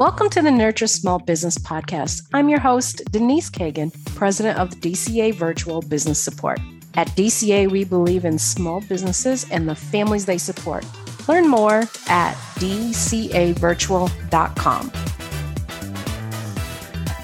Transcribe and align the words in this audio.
Welcome 0.00 0.30
to 0.30 0.40
the 0.40 0.50
Nurture 0.50 0.86
Small 0.86 1.18
Business 1.18 1.58
Podcast. 1.58 2.26
I'm 2.32 2.48
your 2.48 2.58
host, 2.58 3.02
Denise 3.12 3.50
Cagan, 3.50 3.90
president 4.14 4.58
of 4.58 4.70
the 4.70 4.76
DCA 4.76 5.34
Virtual 5.34 5.82
Business 5.82 6.18
Support. 6.18 6.58
At 6.94 7.08
DCA, 7.08 7.70
we 7.70 7.84
believe 7.84 8.24
in 8.24 8.38
small 8.38 8.80
businesses 8.80 9.46
and 9.50 9.68
the 9.68 9.74
families 9.74 10.24
they 10.24 10.38
support. 10.38 10.86
Learn 11.28 11.48
more 11.48 11.80
at 12.08 12.32
dcavirtual.com. 12.54 14.92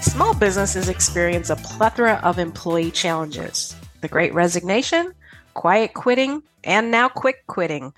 Small 0.02 0.34
businesses 0.34 0.90
experience 0.90 1.48
a 1.48 1.56
plethora 1.56 2.20
of 2.22 2.38
employee 2.38 2.90
challenges 2.90 3.74
the 4.02 4.08
great 4.08 4.34
resignation, 4.34 5.14
quiet 5.54 5.94
quitting, 5.94 6.42
and 6.62 6.90
now 6.90 7.08
quick 7.08 7.46
quitting 7.46 7.94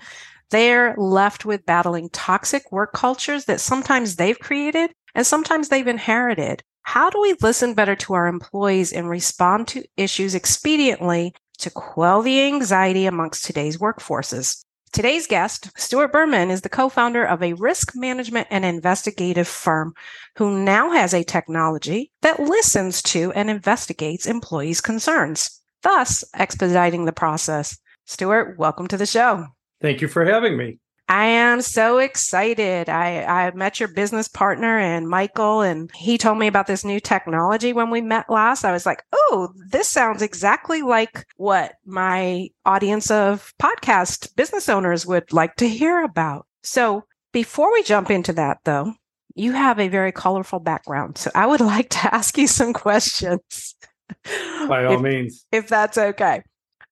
they're 0.49 0.95
left 0.97 1.45
with 1.45 1.65
battling 1.65 2.09
toxic 2.09 2.71
work 2.71 2.93
cultures 2.93 3.45
that 3.45 3.59
sometimes 3.59 4.15
they've 4.15 4.39
created 4.39 4.91
and 5.15 5.25
sometimes 5.25 5.69
they've 5.69 5.87
inherited. 5.87 6.63
How 6.83 7.09
do 7.09 7.21
we 7.21 7.35
listen 7.41 7.73
better 7.73 7.95
to 7.97 8.13
our 8.13 8.27
employees 8.27 8.91
and 8.91 9.09
respond 9.09 9.67
to 9.69 9.85
issues 9.95 10.33
expediently 10.33 11.33
to 11.59 11.69
quell 11.69 12.21
the 12.21 12.41
anxiety 12.41 13.05
amongst 13.05 13.45
today's 13.45 13.77
workforces? 13.77 14.63
Today's 14.91 15.27
guest, 15.27 15.69
Stuart 15.77 16.11
Berman, 16.11 16.49
is 16.49 16.61
the 16.61 16.69
co 16.69 16.89
founder 16.89 17.23
of 17.23 17.43
a 17.43 17.53
risk 17.53 17.95
management 17.95 18.47
and 18.49 18.65
investigative 18.65 19.47
firm 19.47 19.93
who 20.35 20.63
now 20.63 20.89
has 20.89 21.13
a 21.13 21.23
technology 21.23 22.11
that 22.23 22.39
listens 22.39 23.03
to 23.03 23.31
and 23.33 23.51
investigates 23.51 24.25
employees' 24.25 24.81
concerns, 24.81 25.61
thus 25.83 26.23
expediting 26.33 27.05
the 27.05 27.11
process. 27.11 27.77
Stuart, 28.07 28.57
welcome 28.57 28.87
to 28.87 28.97
the 28.97 29.05
show. 29.05 29.45
Thank 29.81 30.01
you 30.01 30.07
for 30.07 30.25
having 30.25 30.57
me. 30.57 30.79
I 31.09 31.25
am 31.25 31.63
so 31.63 31.97
excited. 31.97 32.87
I, 32.87 33.23
I 33.23 33.51
met 33.55 33.79
your 33.79 33.89
business 33.89 34.27
partner 34.27 34.77
and 34.77 35.09
Michael, 35.09 35.61
and 35.61 35.89
he 35.95 36.19
told 36.19 36.37
me 36.37 36.45
about 36.45 36.67
this 36.67 36.85
new 36.85 36.99
technology 36.99 37.73
when 37.73 37.89
we 37.89 37.99
met 37.99 38.29
last. 38.29 38.63
I 38.63 38.71
was 38.71 38.85
like, 38.85 39.01
oh, 39.11 39.51
this 39.71 39.89
sounds 39.89 40.21
exactly 40.21 40.83
like 40.83 41.25
what 41.37 41.73
my 41.83 42.49
audience 42.63 43.09
of 43.09 43.51
podcast 43.59 44.35
business 44.35 44.69
owners 44.69 45.07
would 45.07 45.33
like 45.33 45.55
to 45.55 45.67
hear 45.67 46.03
about. 46.03 46.45
So 46.61 47.05
before 47.31 47.73
we 47.73 47.81
jump 47.81 48.11
into 48.11 48.33
that, 48.33 48.59
though, 48.63 48.93
you 49.33 49.53
have 49.53 49.79
a 49.79 49.87
very 49.87 50.11
colorful 50.11 50.59
background. 50.59 51.17
So 51.17 51.31
I 51.33 51.47
would 51.47 51.61
like 51.75 51.89
to 51.89 52.13
ask 52.13 52.37
you 52.37 52.45
some 52.45 52.71
questions. 52.71 53.73
By 54.67 54.85
all 54.85 54.93
if, 54.93 55.01
means. 55.01 55.43
If 55.51 55.69
that's 55.69 55.97
okay. 55.97 56.43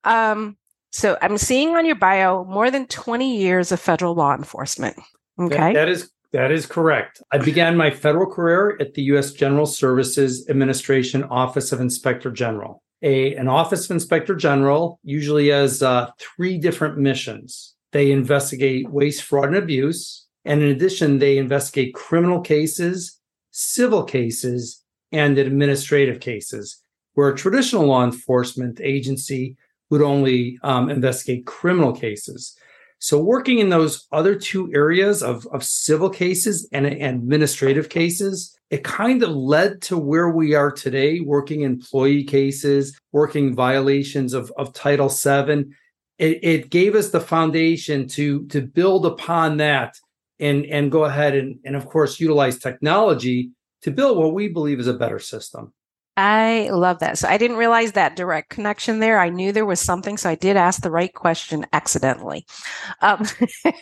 Um, 0.04 0.58
so 0.98 1.16
I'm 1.22 1.38
seeing 1.38 1.76
on 1.76 1.86
your 1.86 1.96
bio 1.96 2.44
more 2.46 2.72
than 2.72 2.88
20 2.88 3.38
years 3.38 3.72
of 3.72 3.80
federal 3.80 4.16
law 4.16 4.34
enforcement. 4.34 4.98
Okay. 5.40 5.56
that, 5.56 5.74
that 5.74 5.90
is 5.90 6.10
that 6.34 6.52
is 6.52 6.66
correct. 6.66 7.22
I 7.32 7.38
began 7.38 7.78
my 7.78 7.92
federal 7.92 8.26
career 8.26 8.76
at 8.82 8.96
the 8.96 9.04
U.S. 9.14 9.32
General 9.32 9.68
Services 9.68 10.50
Administration 10.50 11.24
Office 11.26 11.72
of 11.72 11.82
Inspector 11.82 12.30
General. 12.32 12.82
A, 13.04 13.36
an 13.36 13.48
Office 13.48 13.86
of 13.86 13.92
Inspector 13.92 14.36
General 14.38 15.00
usually 15.04 15.50
has 15.50 15.84
uh, 15.84 16.10
three 16.18 16.58
different 16.58 16.98
missions. 16.98 17.76
They 17.92 18.12
investigate 18.12 18.90
waste, 18.90 19.22
fraud, 19.22 19.50
and 19.50 19.56
abuse. 19.56 20.26
And 20.46 20.64
in 20.64 20.70
addition, 20.70 21.20
they 21.20 21.38
investigate 21.38 21.94
criminal 21.94 22.42
cases, 22.42 23.20
civil 23.52 24.04
cases, 24.04 24.84
and 25.12 25.38
administrative 25.38 26.22
cases, 26.22 26.82
where 27.14 27.30
a 27.30 27.38
traditional 27.38 27.86
law 27.86 28.04
enforcement 28.04 28.82
agency 28.82 29.58
would 29.90 30.02
only 30.02 30.60
um, 30.64 30.90
investigate 30.90 31.46
criminal 31.46 31.94
cases. 31.94 32.58
So, 33.00 33.22
working 33.22 33.60
in 33.60 33.70
those 33.70 34.08
other 34.12 34.36
two 34.36 34.74
areas 34.74 35.22
of, 35.22 35.46
of 35.48 35.64
civil 35.64 36.10
cases 36.10 36.68
and, 36.72 36.86
and 36.86 37.22
administrative 37.22 37.90
cases, 37.90 38.58
it 38.72 38.84
kind 38.84 39.22
of 39.22 39.30
led 39.30 39.82
to 39.84 39.98
where 39.98 40.30
we 40.30 40.56
are 40.56 40.72
today, 40.72 41.20
working 41.20 41.62
employee 41.62 42.24
cases, 42.24 43.00
working 43.12 43.56
violations 43.56 44.34
of, 44.34 44.52
of 44.58 44.74
Title 44.74 45.10
VII. 45.10 45.66
It, 46.18 46.44
it 46.44 46.70
gave 46.72 46.96
us 46.96 47.12
the 47.12 47.20
foundation 47.20 48.08
to, 48.10 48.48
to 48.48 48.62
build 48.62 49.06
upon 49.06 49.58
that 49.58 49.96
and, 50.40 50.66
and 50.66 50.92
go 50.92 51.06
ahead 51.06 51.36
and, 51.36 51.60
and, 51.66 51.76
of 51.76 51.86
course, 51.86 52.20
utilize 52.20 52.58
technology 52.58 53.52
to 53.84 53.92
build 53.92 54.18
what 54.18 54.34
we 54.34 54.48
believe 54.48 54.80
is 54.80 54.88
a 54.88 54.94
better 54.94 55.20
system. 55.20 55.72
I 56.18 56.70
love 56.72 56.98
that. 57.00 57.20
So 57.20 57.28
I 57.28 57.38
didn't 57.38 57.58
realize 57.58 57.92
that 57.92 58.16
direct 58.16 58.50
connection 58.50 59.00
there. 59.00 59.20
I 59.20 59.30
knew 59.30 59.52
there 59.52 59.68
was 59.68 59.80
something, 59.80 60.18
so 60.18 60.28
I 60.28 60.34
did 60.34 60.58
ask 60.58 60.82
the 60.82 60.90
right 60.90 61.14
question 61.14 61.68
accidentally. 61.74 62.44
Um, 63.02 63.24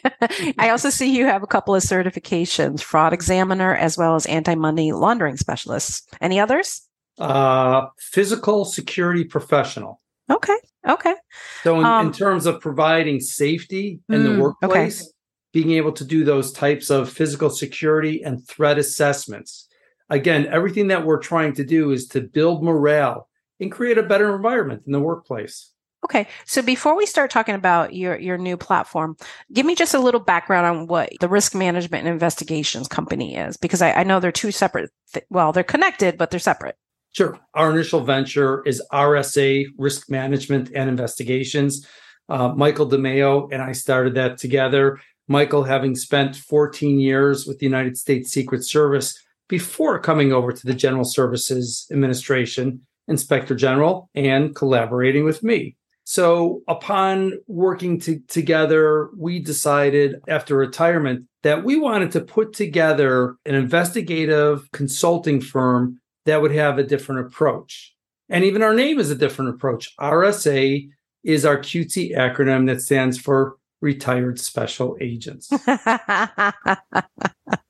I 0.59 0.69
also 0.69 0.90
see 0.90 1.16
you 1.16 1.25
have 1.28 1.44
a 1.44 1.47
couple 1.47 1.73
of 1.73 1.81
certifications: 1.81 2.81
fraud 2.81 3.13
examiner 3.13 3.73
as 3.73 3.97
well 3.97 4.16
as 4.16 4.25
anti-money 4.25 4.91
laundering 4.91 5.38
specialist. 5.38 6.13
Any 6.19 6.38
others? 6.38 6.81
Uh, 7.18 7.88
physical 7.97 8.66
security 8.66 9.23
professional. 9.23 10.02
Okay. 10.29 10.57
Okay. 10.85 11.16
So 11.63 11.79
in, 11.79 11.85
um, 11.85 12.07
in 12.07 12.13
terms 12.13 12.46
of 12.46 12.59
providing 12.59 13.22
safety 13.22 14.02
in 14.09 14.22
mm, 14.22 14.35
the 14.35 14.41
workplace, 14.41 15.02
okay. 15.02 15.09
being 15.53 15.72
able 15.72 15.94
to 15.94 16.03
do 16.03 16.25
those 16.25 16.52
types 16.52 16.90
of 16.90 17.09
physical 17.09 17.50
security 17.50 18.23
and 18.23 18.46
threat 18.46 18.78
assessments 18.78 19.69
again, 20.09 20.47
everything 20.47 20.88
that 20.88 21.05
we're 21.05 21.19
trying 21.19 21.53
to 21.53 21.63
do 21.63 21.91
is 21.91 22.07
to 22.09 22.21
build 22.21 22.63
morale 22.63 23.27
and 23.59 23.71
create 23.71 23.97
a 23.97 24.03
better 24.03 24.35
environment 24.35 24.83
in 24.85 24.91
the 24.91 24.99
workplace. 24.99 25.71
Okay. 26.03 26.27
So 26.45 26.61
before 26.61 26.95
we 26.95 27.07
start 27.07 27.31
talking 27.31 27.55
about 27.55 27.95
your, 27.95 28.16
your 28.19 28.38
new 28.38 28.57
platform, 28.57 29.17
give 29.51 29.66
me 29.66 29.73
just 29.73 29.95
a 29.95 29.99
little 29.99 30.19
background 30.19 30.67
on 30.67 30.88
what 30.88 31.09
the 31.19 31.27
risk 31.27 31.55
management 31.55 32.05
and 32.05 32.13
investigations 32.13 32.88
company 32.88 33.35
is, 33.35 33.57
because 33.57 33.81
I, 33.81 33.91
I 33.91 34.03
know 34.03 34.19
they're 34.19 34.31
two 34.31 34.51
separate, 34.51 34.91
th- 35.13 35.25
well, 35.31 35.51
they're 35.51 35.63
connected, 35.63 36.16
but 36.16 36.29
they're 36.29 36.39
separate. 36.39 36.75
Sure. 37.11 37.39
Our 37.55 37.72
initial 37.72 38.01
venture 38.01 38.61
is 38.67 38.83
RSA 38.93 39.67
Risk 39.79 40.11
Management 40.11 40.69
and 40.75 40.89
Investigations. 40.89 41.87
Uh, 42.29 42.49
Michael 42.49 42.87
DeMeo 42.87 43.49
and 43.51 43.61
I 43.61 43.72
started 43.72 44.13
that 44.16 44.37
together. 44.37 44.99
Michael, 45.27 45.63
having 45.63 45.95
spent 45.95 46.35
14 46.35 46.99
years 46.99 47.47
with 47.47 47.57
the 47.57 47.66
United 47.66 47.97
States 47.97 48.31
Secret 48.31 48.63
Service, 48.63 49.19
before 49.47 50.00
coming 50.00 50.33
over 50.33 50.51
to 50.51 50.66
the 50.66 50.73
General 50.73 51.03
Services 51.03 51.88
Administration, 51.91 52.81
Inspector 53.07 53.53
General, 53.56 54.09
and 54.16 54.56
collaborating 54.56 55.23
with 55.23 55.44
me. 55.44 55.75
So, 56.07 56.61
upon 56.67 57.33
working 57.47 58.00
to, 58.01 58.19
together, 58.28 59.09
we 59.17 59.39
decided 59.39 60.17
after 60.28 60.55
retirement 60.55 61.25
that 61.41 61.63
we 61.63 61.78
wanted 61.78 62.11
to 62.11 62.22
put 62.22 62.53
together 62.53 63.35
an 63.45 63.55
investigative 63.55 64.72
consulting 64.72 65.41
firm 65.41 66.00
that 66.25 66.41
would 66.41 66.53
have 66.53 66.78
a 66.78 66.84
different 66.84 67.25
approach. 67.25 67.94
And 68.29 68.44
even 68.44 68.61
our 68.61 68.73
name 68.73 69.00
is 69.00 69.09
a 69.09 69.16
different 69.16 69.55
approach. 69.55 69.95
RSA 70.00 70.88
is 71.23 71.45
our 71.45 71.57
QT 71.57 72.16
acronym 72.16 72.67
that 72.67 72.81
stands 72.81 73.17
for 73.17 73.55
Retired 73.81 74.39
Special 74.39 74.97
Agents. 75.01 75.50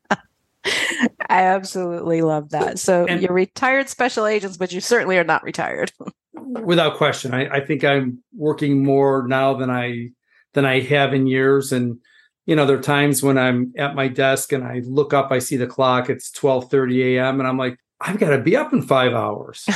I 0.65 1.41
absolutely 1.43 2.21
love 2.21 2.49
that. 2.49 2.79
So 2.79 3.05
and 3.05 3.21
you're 3.21 3.33
retired 3.33 3.89
special 3.89 4.25
agents, 4.25 4.57
but 4.57 4.71
you 4.71 4.81
certainly 4.81 5.17
are 5.17 5.23
not 5.23 5.43
retired. 5.43 5.91
without 6.35 6.97
question. 6.97 7.33
I, 7.33 7.57
I 7.57 7.65
think 7.65 7.83
I'm 7.83 8.23
working 8.35 8.83
more 8.83 9.27
now 9.27 9.53
than 9.53 9.69
I 9.69 10.09
than 10.53 10.65
I 10.65 10.81
have 10.81 11.13
in 11.13 11.27
years. 11.27 11.71
And 11.71 11.99
you 12.45 12.55
know, 12.55 12.65
there 12.65 12.77
are 12.77 12.81
times 12.81 13.23
when 13.23 13.37
I'm 13.37 13.73
at 13.77 13.95
my 13.95 14.07
desk 14.07 14.51
and 14.51 14.63
I 14.63 14.81
look 14.85 15.13
up, 15.13 15.31
I 15.31 15.39
see 15.39 15.57
the 15.57 15.67
clock, 15.67 16.09
it's 16.09 16.31
12 16.31 16.69
30 16.69 17.17
a.m. 17.17 17.39
And 17.39 17.47
I'm 17.47 17.57
like, 17.57 17.77
I've 18.07 18.19
got 18.19 18.29
to 18.29 18.37
be 18.37 18.55
up 18.55 18.71
in 18.71 18.83
five 18.83 19.13
hours. 19.13 19.67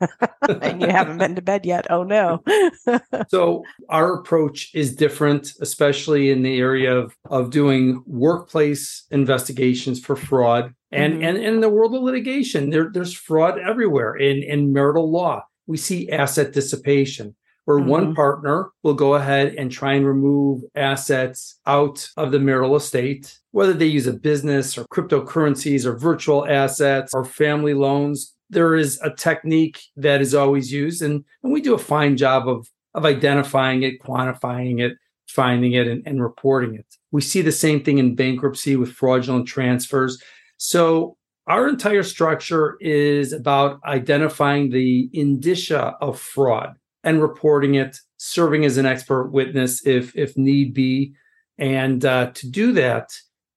and 0.62 0.80
you 0.80 0.88
haven't 0.88 1.18
been 1.18 1.34
to 1.34 1.42
bed 1.42 1.66
yet. 1.66 1.86
Oh 1.90 2.04
no. 2.04 2.42
so 3.28 3.64
our 3.90 4.14
approach 4.14 4.70
is 4.74 4.96
different, 4.96 5.52
especially 5.60 6.30
in 6.30 6.42
the 6.42 6.58
area 6.58 6.96
of, 6.96 7.14
of 7.28 7.50
doing 7.50 8.02
workplace 8.06 9.04
investigations 9.10 10.00
for 10.00 10.16
fraud. 10.16 10.74
And, 10.90 11.14
mm-hmm. 11.14 11.22
and, 11.24 11.36
and 11.36 11.46
in 11.56 11.60
the 11.60 11.68
world 11.68 11.94
of 11.94 12.02
litigation, 12.02 12.70
there, 12.70 12.88
there's 12.90 13.12
fraud 13.12 13.58
everywhere 13.58 14.14
in, 14.14 14.42
in 14.42 14.72
marital 14.72 15.10
law. 15.10 15.44
We 15.66 15.76
see 15.76 16.10
asset 16.10 16.54
dissipation 16.54 17.36
where 17.66 17.78
mm-hmm. 17.78 17.88
one 17.88 18.14
partner 18.14 18.70
will 18.82 18.94
go 18.94 19.14
ahead 19.14 19.54
and 19.56 19.70
try 19.70 19.92
and 19.92 20.06
remove 20.06 20.62
assets 20.74 21.60
out 21.66 22.08
of 22.16 22.32
the 22.32 22.38
marital 22.38 22.76
estate, 22.76 23.38
whether 23.50 23.74
they 23.74 23.86
use 23.86 24.06
a 24.06 24.12
business 24.12 24.78
or 24.78 24.84
cryptocurrencies 24.84 25.84
or 25.84 25.98
virtual 25.98 26.46
assets 26.46 27.12
or 27.12 27.24
family 27.24 27.74
loans. 27.74 28.32
There 28.48 28.76
is 28.76 29.00
a 29.02 29.10
technique 29.10 29.80
that 29.96 30.20
is 30.20 30.34
always 30.34 30.72
used, 30.72 31.02
and, 31.02 31.24
and 31.42 31.52
we 31.52 31.60
do 31.60 31.74
a 31.74 31.78
fine 31.78 32.16
job 32.16 32.48
of, 32.48 32.68
of 32.94 33.04
identifying 33.04 33.82
it, 33.82 34.00
quantifying 34.00 34.80
it, 34.80 34.96
finding 35.28 35.72
it, 35.72 35.88
and, 35.88 36.06
and 36.06 36.22
reporting 36.22 36.76
it. 36.76 36.86
We 37.10 37.20
see 37.20 37.42
the 37.42 37.50
same 37.50 37.82
thing 37.82 37.98
in 37.98 38.14
bankruptcy 38.14 38.76
with 38.76 38.92
fraudulent 38.92 39.48
transfers. 39.48 40.22
So 40.56 41.16
our 41.48 41.68
entire 41.68 42.04
structure 42.04 42.76
is 42.80 43.32
about 43.32 43.80
identifying 43.84 44.70
the 44.70 45.10
indicia 45.12 45.96
of 46.00 46.20
fraud 46.20 46.76
and 47.06 47.22
reporting 47.22 47.76
it, 47.76 47.98
serving 48.18 48.64
as 48.64 48.76
an 48.76 48.84
expert 48.84 49.30
witness 49.30 49.86
if 49.86 50.14
if 50.14 50.36
need 50.36 50.74
be. 50.74 51.14
And 51.56 52.04
uh, 52.04 52.32
to 52.32 52.50
do 52.50 52.72
that, 52.72 53.12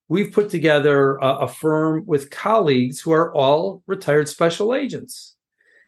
we've 0.07 0.31
put 0.31 0.49
together 0.49 1.15
a, 1.17 1.39
a 1.39 1.47
firm 1.47 2.03
with 2.05 2.29
colleagues 2.29 3.01
who 3.01 3.11
are 3.11 3.33
all 3.33 3.83
retired 3.87 4.29
special 4.29 4.73
agents. 4.73 5.35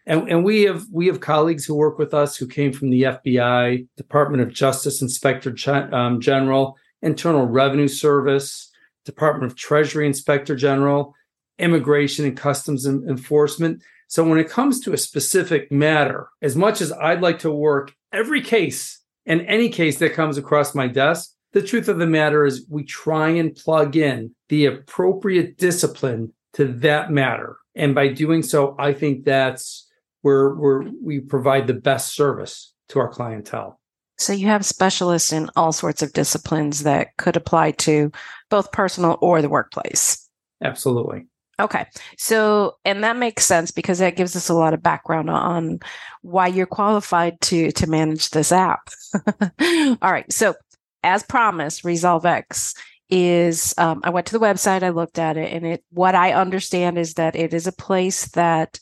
And, 0.08 0.28
and 0.28 0.44
we 0.44 0.64
have 0.64 0.86
we 0.92 1.06
have 1.08 1.20
colleagues 1.20 1.64
who 1.64 1.76
work 1.76 2.00
with 2.00 2.14
us 2.14 2.36
who 2.36 2.48
came 2.48 2.74
from 2.74 2.90
the 2.90 3.04
FBI, 3.04 3.88
Department 3.96 4.42
of 4.42 4.52
Justice 4.52 5.02
Inspector 5.02 5.56
um, 5.94 6.20
General, 6.20 6.76
Internal 7.04 7.46
Revenue 7.46 7.88
Service, 7.88 8.72
Department 9.06 9.52
of 9.52 9.58
Treasury 9.58 10.08
Inspector 10.08 10.56
General, 10.56 11.14
Immigration 11.60 12.26
and 12.26 12.36
Customs 12.36 12.88
Enforcement. 12.88 13.84
So 14.12 14.28
when 14.28 14.40
it 14.40 14.50
comes 14.50 14.82
to 14.82 14.92
a 14.92 14.98
specific 14.98 15.72
matter, 15.72 16.28
as 16.42 16.58
much 16.58 16.82
as 16.82 16.92
I'd 16.92 17.22
like 17.22 17.40
to 17.40 17.50
work 17.50 17.94
every 18.12 18.42
case 18.42 19.00
and 19.26 19.40
any 19.44 19.70
case 19.70 20.00
that 20.00 20.16
comes 20.16 20.38
across 20.38 20.76
my 20.76 20.88
desk, 20.88 21.32
the 21.54 21.62
truth 21.62 21.88
of 21.88 21.98
the 21.98 22.06
matter 22.06 22.46
is 22.46 22.66
we 22.70 22.84
try 22.84 23.30
and 23.30 23.56
plug 23.56 23.96
in 23.96 24.36
the 24.50 24.66
appropriate 24.66 25.58
discipline 25.58 26.34
to 26.56 26.66
that 26.80 27.10
matter. 27.10 27.56
And 27.74 27.96
by 27.96 28.10
doing 28.10 28.44
so, 28.44 28.76
I 28.78 28.92
think 28.92 29.24
that's 29.24 29.90
where, 30.24 30.56
where 30.56 30.84
we 31.02 31.22
provide 31.22 31.68
the 31.68 31.74
best 31.74 32.14
service 32.14 32.74
to 32.90 33.00
our 33.00 33.08
clientele. 33.08 33.80
So 34.18 34.34
you 34.34 34.48
have 34.48 34.66
specialists 34.66 35.32
in 35.32 35.50
all 35.56 35.72
sorts 35.72 36.02
of 36.02 36.12
disciplines 36.12 36.84
that 36.84 37.16
could 37.16 37.38
apply 37.38 37.72
to 37.72 38.12
both 38.50 38.74
personal 38.74 39.18
or 39.22 39.42
the 39.42 39.48
workplace. 39.48 40.28
Absolutely. 40.62 41.28
Okay. 41.60 41.86
So, 42.18 42.78
and 42.86 43.04
that 43.04 43.18
makes 43.18 43.46
sense 43.46 43.72
because 43.72 44.00
that 44.00 44.16
gives 44.16 44.36
us 44.36 44.50
a 44.50 44.54
lot 44.54 44.74
of 44.74 44.82
background 44.82 45.30
on 45.30 45.80
why 46.22 46.48
you're 46.48 46.66
qualified 46.66 47.40
to 47.42 47.72
to 47.72 47.88
manage 47.88 48.30
this 48.30 48.52
app. 48.52 48.90
All 49.62 50.12
right. 50.12 50.32
So, 50.32 50.56
as 51.04 51.24
promised, 51.24 51.84
Rezolvex 51.84 52.76
is 53.10 53.74
um, 53.78 54.02
I 54.04 54.10
went 54.10 54.28
to 54.28 54.34
the 54.34 54.44
website, 54.44 54.84
I 54.84 54.90
looked 54.90 55.20
at 55.20 55.38
it, 55.38 55.52
and 55.54 55.66
it 55.66 55.84
what 55.92 56.16
I 56.16 56.34
understand 56.34 56.98
is 56.98 57.16
that 57.16 57.36
it 57.36 57.54
is 57.54 57.68
a 57.68 57.74
place 57.74 58.28
that 58.30 58.80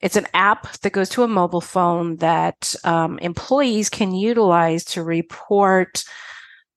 it's 0.00 0.16
an 0.16 0.26
app 0.34 0.70
that 0.78 0.92
goes 0.92 1.08
to 1.10 1.22
a 1.22 1.28
mobile 1.28 1.62
phone 1.62 2.16
that 2.16 2.74
um, 2.84 3.18
employees 3.18 3.88
can 3.88 4.14
utilize 4.14 4.84
to 4.84 5.02
report. 5.02 6.04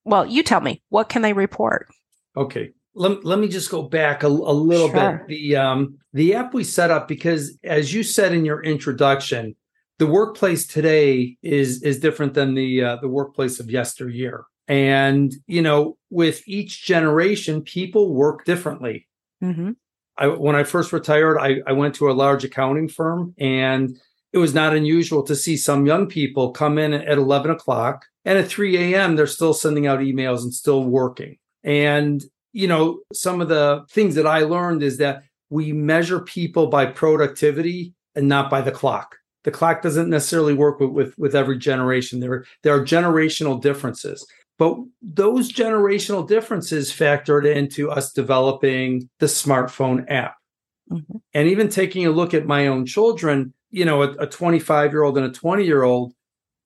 Well, 0.06 0.26
you 0.26 0.42
tell 0.42 0.62
me, 0.62 0.82
what 0.90 1.10
can 1.10 1.22
they 1.22 1.34
report? 1.34 1.88
Okay, 2.38 2.72
let, 3.00 3.24
let 3.24 3.40
me 3.40 3.48
just 3.48 3.72
go 3.72 3.82
back 3.82 4.24
a, 4.24 4.28
a 4.28 4.28
little 4.28 4.90
sure. 4.90 5.24
bit. 5.26 5.28
The 5.28 5.56
um, 5.56 5.98
the 6.14 6.36
app 6.36 6.54
we 6.54 6.66
set 6.66 6.92
up 6.92 7.08
because, 7.08 7.58
as 7.64 7.94
you 7.94 8.04
said 8.04 8.34
in 8.34 8.44
your 8.44 8.62
introduction, 8.62 9.56
the 10.00 10.08
workplace 10.08 10.68
today 10.68 11.38
is 11.42 11.82
is 11.82 12.00
different 12.00 12.34
than 12.34 12.54
the 12.54 12.84
uh, 12.84 12.96
the 12.98 13.08
workplace 13.08 13.60
of 13.60 13.72
yesteryear. 13.72 14.44
And 14.68 15.34
you 15.48 15.62
know, 15.62 15.98
with 16.10 16.46
each 16.46 16.86
generation, 16.86 17.62
people 17.62 18.14
work 18.14 18.44
differently. 18.44 19.08
Mm-hmm. 19.42 19.72
I, 20.18 20.28
when 20.28 20.58
I 20.58 20.64
first 20.64 20.92
retired, 20.92 21.40
I, 21.40 21.62
I 21.66 21.72
went 21.72 21.96
to 21.96 22.10
a 22.10 22.12
large 22.12 22.44
accounting 22.44 22.90
firm, 22.90 23.34
and 23.40 23.98
it 24.34 24.40
was 24.40 24.54
not 24.54 24.76
unusual 24.76 25.24
to 25.24 25.36
see 25.38 25.56
some 25.56 25.86
young 25.86 26.08
people 26.08 26.52
come 26.52 26.78
in 26.78 26.94
at 26.94 27.18
11 27.18 27.50
o'clock 27.50 28.06
and 28.26 28.38
at 28.38 28.48
3 28.48 28.94
a.m. 28.94 29.16
they're 29.16 29.26
still 29.26 29.54
sending 29.54 29.88
out 29.88 30.00
emails 30.02 30.44
and 30.44 30.54
still 30.54 30.84
working. 30.84 31.38
And 31.64 32.24
you 32.52 32.68
know, 32.68 33.00
some 33.14 33.42
of 33.42 33.50
the 33.50 33.86
things 33.92 34.16
that 34.16 34.28
I 34.28 34.40
learned 34.42 34.84
is 34.84 34.98
that 34.98 35.24
we 35.50 35.74
measure 35.74 36.20
people 36.20 36.68
by 36.68 36.86
productivity 36.86 37.94
and 38.16 38.28
not 38.28 38.50
by 38.50 38.62
the 38.62 38.72
clock. 38.72 39.18
The 39.44 39.52
clock 39.52 39.82
doesn't 39.82 40.10
necessarily 40.10 40.54
work 40.54 40.80
with, 40.80 40.92
with, 40.92 41.18
with 41.18 41.36
every 41.36 41.58
generation. 41.58 42.20
There, 42.20 42.46
there 42.64 42.74
are 42.74 42.84
generational 42.84 43.62
differences. 43.62 44.26
But 44.58 44.76
those 45.02 45.52
generational 45.52 46.28
differences 46.28 46.92
factored 46.92 47.46
into 47.46 47.90
us 47.90 48.12
developing 48.12 49.10
the 49.20 49.28
smartphone 49.28 50.06
app. 50.12 50.36
Mm-hmm. 50.92 51.18
And 51.34 51.48
even 51.48 51.70
taking 51.70 52.06
a 52.06 52.12
look 52.12 52.34
at 52.34 52.46
my 52.46 52.68
own 52.68 52.86
children, 52.86 53.54
you 53.72 53.86
know, 53.86 54.02
a 54.02 54.28
25 54.28 54.92
year 54.92 55.04
old 55.04 55.18
and 55.18 55.28
a 55.28 55.32
20 55.32 55.64
year 55.64 55.84
old, 55.84 56.14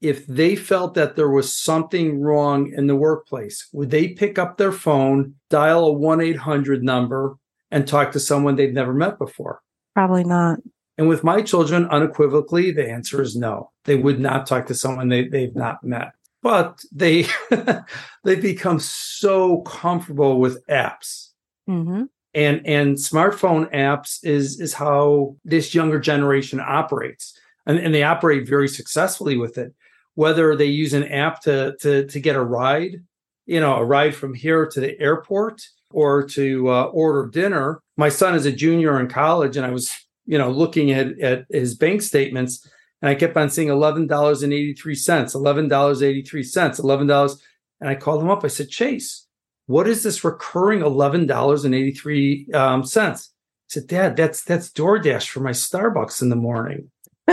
if 0.03 0.27
they 0.27 0.55
felt 0.55 0.95
that 0.95 1.15
there 1.15 1.29
was 1.29 1.51
something 1.51 2.19
wrong 2.19 2.71
in 2.75 2.87
the 2.87 2.95
workplace, 2.95 3.69
would 3.71 3.89
they 3.89 4.09
pick 4.09 4.37
up 4.37 4.57
their 4.57 4.73
phone, 4.73 5.35
dial 5.49 5.85
a 5.85 5.91
1 5.93 6.19
800 6.19 6.83
number, 6.83 7.37
and 7.71 7.87
talk 7.87 8.11
to 8.11 8.19
someone 8.19 8.57
they've 8.57 8.73
never 8.73 8.93
met 8.93 9.17
before? 9.17 9.61
Probably 9.95 10.25
not. 10.25 10.59
And 10.97 11.07
with 11.07 11.23
my 11.23 11.41
children, 11.41 11.87
unequivocally, 11.87 12.71
the 12.71 12.87
answer 12.87 13.21
is 13.21 13.35
no. 13.35 13.71
They 13.85 13.95
would 13.95 14.19
not 14.19 14.45
talk 14.45 14.67
to 14.67 14.75
someone 14.75 15.07
they, 15.07 15.27
they've 15.27 15.55
not 15.55 15.83
met. 15.83 16.11
But 16.41 16.83
they 16.91 17.25
they 18.25 18.35
become 18.35 18.79
so 18.79 19.61
comfortable 19.61 20.41
with 20.41 20.67
apps. 20.67 21.29
Mm-hmm. 21.69 22.03
And 22.33 22.67
and 22.67 22.97
smartphone 22.97 23.73
apps 23.73 24.19
is 24.23 24.59
is 24.59 24.73
how 24.73 25.37
this 25.45 25.73
younger 25.73 25.99
generation 25.99 26.59
operates. 26.59 27.39
And, 27.65 27.79
and 27.79 27.95
they 27.95 28.03
operate 28.03 28.45
very 28.45 28.67
successfully 28.67 29.37
with 29.37 29.57
it 29.57 29.73
whether 30.15 30.55
they 30.55 30.65
use 30.65 30.93
an 30.93 31.03
app 31.05 31.41
to 31.41 31.75
to 31.81 32.05
to 32.05 32.19
get 32.19 32.35
a 32.35 32.43
ride, 32.43 33.03
you 33.45 33.59
know, 33.59 33.75
a 33.75 33.85
ride 33.85 34.15
from 34.15 34.33
here 34.33 34.65
to 34.65 34.79
the 34.79 34.99
airport 34.99 35.61
or 35.91 36.23
to 36.27 36.69
uh, 36.69 36.83
order 36.85 37.27
dinner. 37.29 37.79
My 37.97 38.09
son 38.09 38.35
is 38.35 38.45
a 38.45 38.51
junior 38.51 38.99
in 38.99 39.07
college, 39.07 39.57
and 39.57 39.65
I 39.65 39.71
was, 39.71 39.91
you 40.25 40.37
know, 40.37 40.49
looking 40.51 40.91
at 40.91 41.19
at 41.19 41.45
his 41.49 41.75
bank 41.75 42.01
statements, 42.01 42.67
and 43.01 43.09
I 43.09 43.15
kept 43.15 43.37
on 43.37 43.49
seeing 43.49 43.69
eleven 43.69 44.07
dollars 44.07 44.43
and 44.43 44.53
eighty 44.53 44.73
three 44.73 44.95
cents, 44.95 45.35
eleven 45.35 45.67
dollars 45.67 46.03
eighty 46.03 46.21
three 46.21 46.43
cents, 46.43 46.79
eleven 46.79 47.07
dollars, 47.07 47.41
and 47.79 47.89
I 47.89 47.95
called 47.95 48.21
him 48.21 48.29
up. 48.29 48.43
I 48.43 48.47
said, 48.47 48.69
Chase, 48.69 49.27
what 49.67 49.87
is 49.87 50.03
this 50.03 50.23
recurring 50.23 50.81
eleven 50.81 51.25
dollars 51.25 51.65
and 51.65 51.73
eighty 51.73 51.91
three 51.91 52.47
um, 52.53 52.83
cents? 52.83 53.31
He 53.69 53.79
said, 53.79 53.87
Dad, 53.87 54.15
that's 54.15 54.43
that's 54.43 54.69
DoorDash 54.69 55.29
for 55.29 55.39
my 55.39 55.51
Starbucks 55.51 56.21
in 56.21 56.29
the 56.29 56.35
morning. 56.35 56.91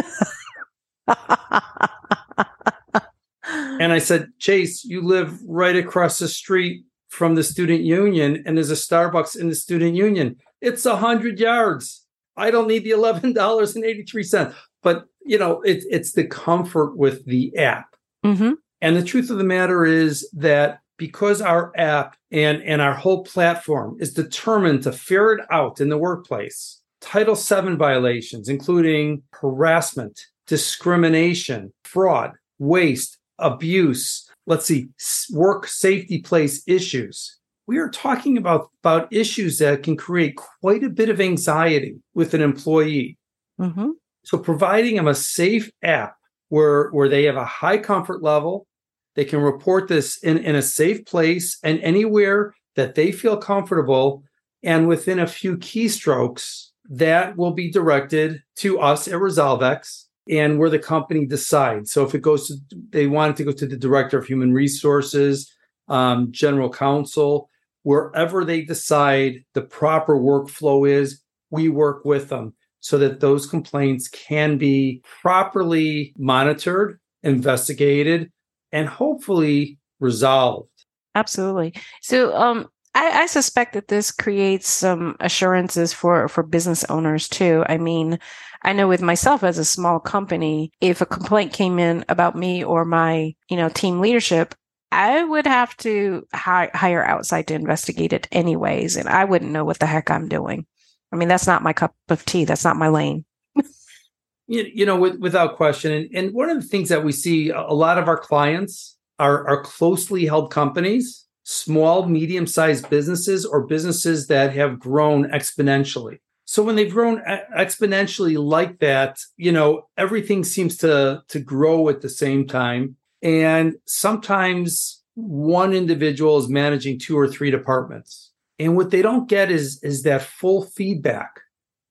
and 3.81 3.93
I 3.93 3.99
said, 3.99 4.29
Chase, 4.39 4.85
you 4.85 5.01
live 5.01 5.41
right 5.47 5.75
across 5.75 6.19
the 6.19 6.29
street 6.29 6.85
from 7.09 7.35
the 7.35 7.43
student 7.43 7.81
union, 7.81 8.43
and 8.45 8.57
there's 8.57 8.71
a 8.71 8.75
Starbucks 8.75 9.37
in 9.39 9.49
the 9.49 9.55
student 9.55 9.95
union. 9.95 10.37
It's 10.61 10.85
a 10.85 10.97
hundred 10.97 11.41
yards. 11.41 12.05
I 12.37 12.51
don't 12.51 12.69
need 12.69 12.85
the 12.85 12.91
eleven 12.91 13.33
dollars 13.33 13.75
and 13.75 13.85
eighty 13.85 14.05
three 14.05 14.23
cents. 14.23 14.55
But 14.83 15.07
you 15.25 15.39
know, 15.39 15.63
it's 15.63 15.87
it's 15.91 16.13
the 16.13 16.27
comfort 16.27 16.97
with 16.97 17.25
the 17.25 17.57
app. 17.57 17.97
Mm-hmm. 18.25 18.53
And 18.83 18.97
the 18.97 19.03
truth 19.03 19.31
of 19.31 19.39
the 19.39 19.45
matter 19.45 19.87
is 19.87 20.29
that 20.35 20.81
because 20.99 21.41
our 21.41 21.73
app 21.75 22.17
and 22.31 22.63
and 22.63 22.83
our 22.83 22.95
whole 22.95 23.25
platform 23.25 23.97
is 23.99 24.13
determined 24.13 24.83
to 24.83 24.93
ferret 24.93 25.47
out 25.51 25.81
in 25.81 25.89
the 25.89 25.99
workplace 25.99 26.83
Title 27.01 27.35
VII 27.35 27.77
violations, 27.77 28.51
including 28.51 29.23
harassment, 29.33 30.27
discrimination, 30.47 31.73
fraud, 31.85 32.33
waste, 32.59 33.17
abuse, 33.41 34.29
let's 34.47 34.67
see, 34.67 34.89
work 35.33 35.67
safety 35.67 36.21
place 36.21 36.63
issues. 36.67 37.39
We 37.67 37.79
are 37.79 37.89
talking 37.89 38.37
about, 38.37 38.71
about 38.83 39.13
issues 39.13 39.59
that 39.59 39.83
can 39.83 39.97
create 39.97 40.37
quite 40.37 40.83
a 40.83 40.91
bit 40.91 41.09
of 41.09 41.21
anxiety 41.21 41.97
with 42.15 42.35
an 42.35 42.41
employee. 42.41 43.17
Mm-hmm. 43.61 43.91
So 44.25 44.39
providing 44.39 44.97
them 44.97 45.09
a 45.09 45.15
safe 45.15 45.71
app 45.83 46.17
where, 46.49 46.89
where 46.91 47.09
they 47.09 47.25
have 47.25 47.37
a 47.37 47.45
high 47.45 47.79
comfort 47.79 48.23
level, 48.23 48.67
they 49.15 49.25
can 49.25 49.41
report 49.41 49.89
this 49.89 50.19
in, 50.19 50.39
in 50.39 50.57
a 50.57 50.63
safe 50.63 51.05
place 51.05 51.59
and 51.63 51.81
anywhere 51.81 52.55
that 52.77 52.95
they 52.95 53.13
feel 53.13 53.37
comfortable. 53.37 54.25
And 54.63 54.89
within 54.89 55.19
a 55.19 55.27
few 55.27 55.57
keystrokes, 55.57 56.71
that 56.89 57.37
will 57.37 57.53
be 57.53 57.71
directed 57.71 58.43
to 58.57 58.81
us 58.81 59.07
at 59.07 59.15
Rezolvex 59.15 60.07
and 60.31 60.59
where 60.59 60.71
the 60.71 60.79
company 60.79 61.27
decides. 61.27 61.91
So 61.91 62.05
if 62.07 62.15
it 62.15 62.23
goes 62.23 62.49
to, 62.49 62.57
they 62.91 63.07
want 63.07 63.33
it 63.33 63.37
to 63.39 63.45
go 63.45 63.53
to 63.53 63.67
the 63.67 63.77
director 63.77 64.19
of 64.19 64.27
human 64.27 64.55
resources, 64.55 65.53
um, 65.89 66.31
general 66.31 66.71
counsel, 66.71 67.51
wherever 67.83 68.45
they 68.45 68.63
decide 68.63 69.45
the 69.55 69.63
proper 69.63 70.17
workflow 70.17 70.89
is, 70.89 71.23
we 71.51 71.69
work 71.69 72.05
with 72.05 72.29
them 72.29 72.55
so 72.79 72.97
that 72.99 73.21
those 73.21 73.47
complaints 73.47 74.09
can 74.09 74.57
be 74.57 75.03
properly 75.23 76.15
monitored, 76.17 76.99
investigated, 77.23 78.31
and 78.73 78.89
hopefully 78.89 79.79
resolved. 79.99 80.69
Absolutely. 81.15 81.75
So, 82.03 82.35
um, 82.37 82.69
I, 82.95 83.23
I, 83.23 83.27
suspect 83.27 83.75
that 83.75 83.89
this 83.89 84.11
creates 84.11 84.69
some 84.69 85.17
assurances 85.21 85.93
for 85.93 86.29
for 86.29 86.43
business 86.43 86.85
owners 86.85 87.29
too. 87.29 87.65
I 87.69 87.79
mean, 87.79 88.19
I 88.63 88.73
know 88.73 88.89
with 88.89 89.01
myself 89.01 89.45
as 89.45 89.59
a 89.59 89.65
small 89.65 90.01
company, 90.01 90.73
if 90.81 91.01
a 91.01 91.07
complaint 91.07 91.53
came 91.53 91.79
in 91.79 92.05
about 92.09 92.37
me 92.37 92.65
or 92.65 92.85
my, 92.85 93.35
you 93.49 93.57
know, 93.57 93.69
team 93.69 94.01
leadership, 94.01 94.55
I 94.93 95.23
would 95.23 95.47
have 95.47 95.77
to 95.79 96.27
hi- 96.35 96.71
hire 96.75 97.05
outside 97.05 97.47
to 97.49 97.55
investigate 97.55 98.13
it 98.13 98.27
anyways, 98.33 98.97
and 98.97 99.09
I 99.09 99.25
wouldn't 99.25 99.53
know 99.53 99.65
what 99.65 99.79
the 99.79 99.87
heck 99.87 100.11
I'm 100.11 100.29
doing. 100.29 100.67
I 101.13 101.17
mean, 101.17 101.29
that's 101.29 101.47
not 101.47 101.63
my 101.63 101.73
cup 101.73 101.95
of 102.09 102.25
tea. 102.25 102.45
That's 102.45 102.65
not 102.65 102.77
my 102.77 102.89
lane. 102.89 103.25
you, 104.47 104.69
you 104.75 104.85
know, 104.85 104.97
with, 104.97 105.19
without 105.21 105.57
question, 105.57 105.93
and, 105.93 106.11
and 106.13 106.35
one 106.35 106.51
of 106.51 106.61
the 106.61 106.67
things 106.67 106.89
that 106.89 107.05
we 107.05 107.13
see 107.13 107.51
a 107.51 107.73
lot 107.73 107.99
of 107.99 108.09
our 108.09 108.19
clients 108.19 108.97
are 109.21 109.47
are 109.47 109.63
closely 109.63 110.27
held 110.27 110.51
companies 110.51 111.27
small, 111.51 112.07
medium 112.07 112.47
sized 112.47 112.89
businesses 112.89 113.45
or 113.45 113.67
businesses 113.67 114.29
that 114.29 114.55
have 114.55 114.79
grown 114.79 115.29
exponentially. 115.31 116.21
So 116.45 116.63
when 116.63 116.77
they've 116.77 116.93
grown 116.93 117.23
exponentially 117.57 118.39
like 118.43 118.79
that, 118.79 119.19
you 119.37 119.51
know, 119.51 119.89
everything 119.97 120.45
seems 120.45 120.77
to, 120.79 121.23
to 121.29 121.41
grow 121.41 121.89
at 121.89 122.03
the 122.03 122.09
same 122.09 122.47
time. 122.47 122.97
And 123.21 123.75
sometimes 123.85 125.03
one 125.15 125.73
individual 125.73 126.39
is 126.39 126.49
managing 126.49 127.01
two 127.01 127.19
or 127.19 127.27
three 127.27 127.51
departments. 127.51 128.31
And 128.61 128.77
what 128.77 128.91
they 128.91 129.03
don't 129.03 129.29
get 129.29 129.51
is, 129.51 129.83
is 129.83 130.03
that 130.05 130.23
full 130.23 130.63
feedback. 130.63 131.41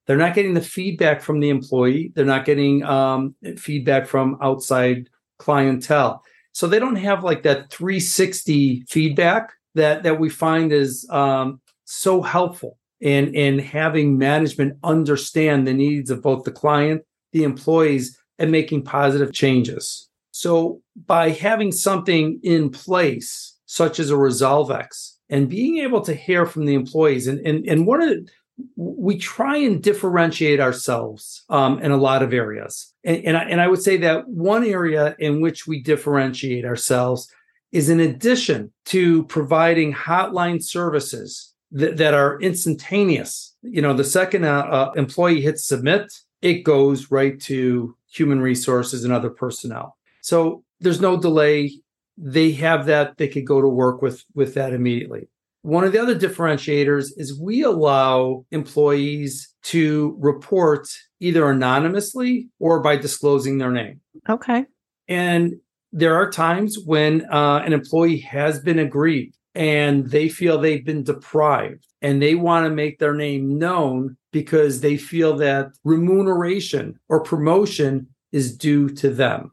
They're 0.08 0.18
not 0.18 0.36
getting 0.36 0.54
the 0.54 0.62
feedback 0.62 1.22
from 1.22 1.42
the 1.42 1.50
employee. 1.50 2.14
They're 2.16 2.26
not 2.26 2.46
getting 2.46 2.84
um, 2.84 3.36
feedback 3.58 4.08
from 4.08 4.38
outside 4.42 5.10
clientele. 5.38 6.24
So 6.54 6.68
they 6.68 6.80
don't 6.80 6.96
have 6.96 7.24
like 7.24 7.44
that 7.44 7.70
360 7.72 8.84
feedback 8.90 9.52
that 9.76 10.04
that 10.04 10.20
we 10.20 10.30
find 10.30 10.72
is 10.72 11.08
um, 11.10 11.62
so 11.86 12.22
helpful 12.22 12.78
in 13.00 13.34
in 13.34 13.60
having 13.60 14.18
management 14.18 14.78
understand 14.84 15.68
the 15.68 15.74
needs 15.74 16.10
of 16.10 16.22
both 16.22 16.44
the 16.44 16.52
client, 16.52 17.04
the 17.32 17.44
employees, 17.44 18.18
and 18.38 18.52
making 18.52 18.84
positive 18.84 19.34
changes. 19.34 20.10
So 20.32 20.82
by 21.06 21.30
having 21.32 21.72
something 21.72 22.40
in 22.44 22.70
place, 22.70 23.58
such 23.66 24.00
as 24.00 24.12
a 24.12 24.16
Rezolvex, 24.16 25.18
and 25.30 25.50
being 25.50 25.78
able 25.80 26.02
to 26.02 26.14
hear 26.14 26.46
from 26.46 26.66
the 26.66 26.74
employees, 26.74 27.28
and 27.28 27.40
and, 27.46 27.66
and 27.68 27.88
one 27.88 28.02
of 28.02 28.10
the 28.10 28.28
we 28.76 29.18
try 29.18 29.58
and 29.58 29.82
differentiate 29.82 30.60
ourselves 30.60 31.44
um, 31.50 31.80
in 31.80 31.92
a 31.92 31.98
lot 31.98 32.24
of 32.24 32.34
areas. 32.34 32.94
And, 33.04 33.24
and 33.26 33.38
I, 33.38 33.44
and, 33.44 33.62
I, 33.62 33.68
would 33.68 33.82
say 33.82 33.98
that 33.98 34.28
one 34.28 34.66
area 34.66 35.16
in 35.20 35.42
which 35.42 35.68
we 35.68 35.82
differentiate 35.82 36.66
ourselves 36.66 37.32
is 37.72 37.90
in 37.90 38.00
addition 38.00 38.72
to 38.86 39.24
providing 39.26 39.94
hotline 39.94 40.64
services 40.64 41.54
that, 41.72 41.98
that 41.98 42.14
are 42.14 42.40
instantaneous. 42.42 43.56
You 43.62 43.82
know, 43.82 43.94
the 43.94 44.04
second 44.04 44.46
uh, 44.46 44.62
uh, 44.62 44.92
employee 44.96 45.42
hits 45.42 45.66
submit, 45.66 46.12
it 46.42 46.64
goes 46.64 47.12
right 47.12 47.40
to 47.42 47.96
human 48.12 48.40
resources 48.42 49.04
and 49.04 49.14
other 49.14 49.30
personnel. 49.30 49.98
So 50.22 50.64
there's 50.80 51.02
no 51.02 51.18
delay. 51.18 51.72
They 52.18 52.52
have 52.54 52.86
that. 52.88 53.18
They 53.18 53.28
could 53.28 53.46
go 53.46 53.62
to 53.62 53.68
work 53.68 54.02
with 54.02 54.24
with 54.34 54.56
that 54.56 54.74
immediately. 54.74 55.30
One 55.62 55.84
of 55.84 55.92
the 55.92 56.02
other 56.02 56.18
differentiators 56.18 57.10
is 57.18 57.40
we 57.40 57.64
allow 57.64 58.46
employees 58.52 59.54
to 59.64 60.16
report 60.20 60.88
either 61.20 61.50
anonymously 61.50 62.50
or 62.60 62.80
by 62.80 62.96
disclosing 62.96 63.58
their 63.58 63.72
name. 63.72 64.00
Okay. 64.30 64.66
And 65.08 65.56
there 65.92 66.16
are 66.16 66.32
times 66.32 66.78
when 66.86 67.26
uh, 67.32 67.62
an 67.66 67.74
employee 67.74 68.20
has 68.20 68.60
been 68.60 68.80
aggrieved 68.80 69.36
and 69.56 70.10
they 70.10 70.30
feel 70.30 70.58
they've 70.58 70.86
been 70.86 71.04
deprived 71.04 71.86
and 72.02 72.22
they 72.22 72.36
want 72.36 72.66
to 72.66 72.70
make 72.70 73.00
their 73.00 73.14
name 73.14 73.58
known 73.58 74.16
because 74.32 74.82
they 74.82 74.96
feel 74.96 75.36
that 75.38 75.72
remuneration 75.84 76.98
or 77.10 77.22
promotion 77.22 78.08
is 78.32 78.56
due 78.56 78.90
to 78.90 79.10
them. 79.10 79.52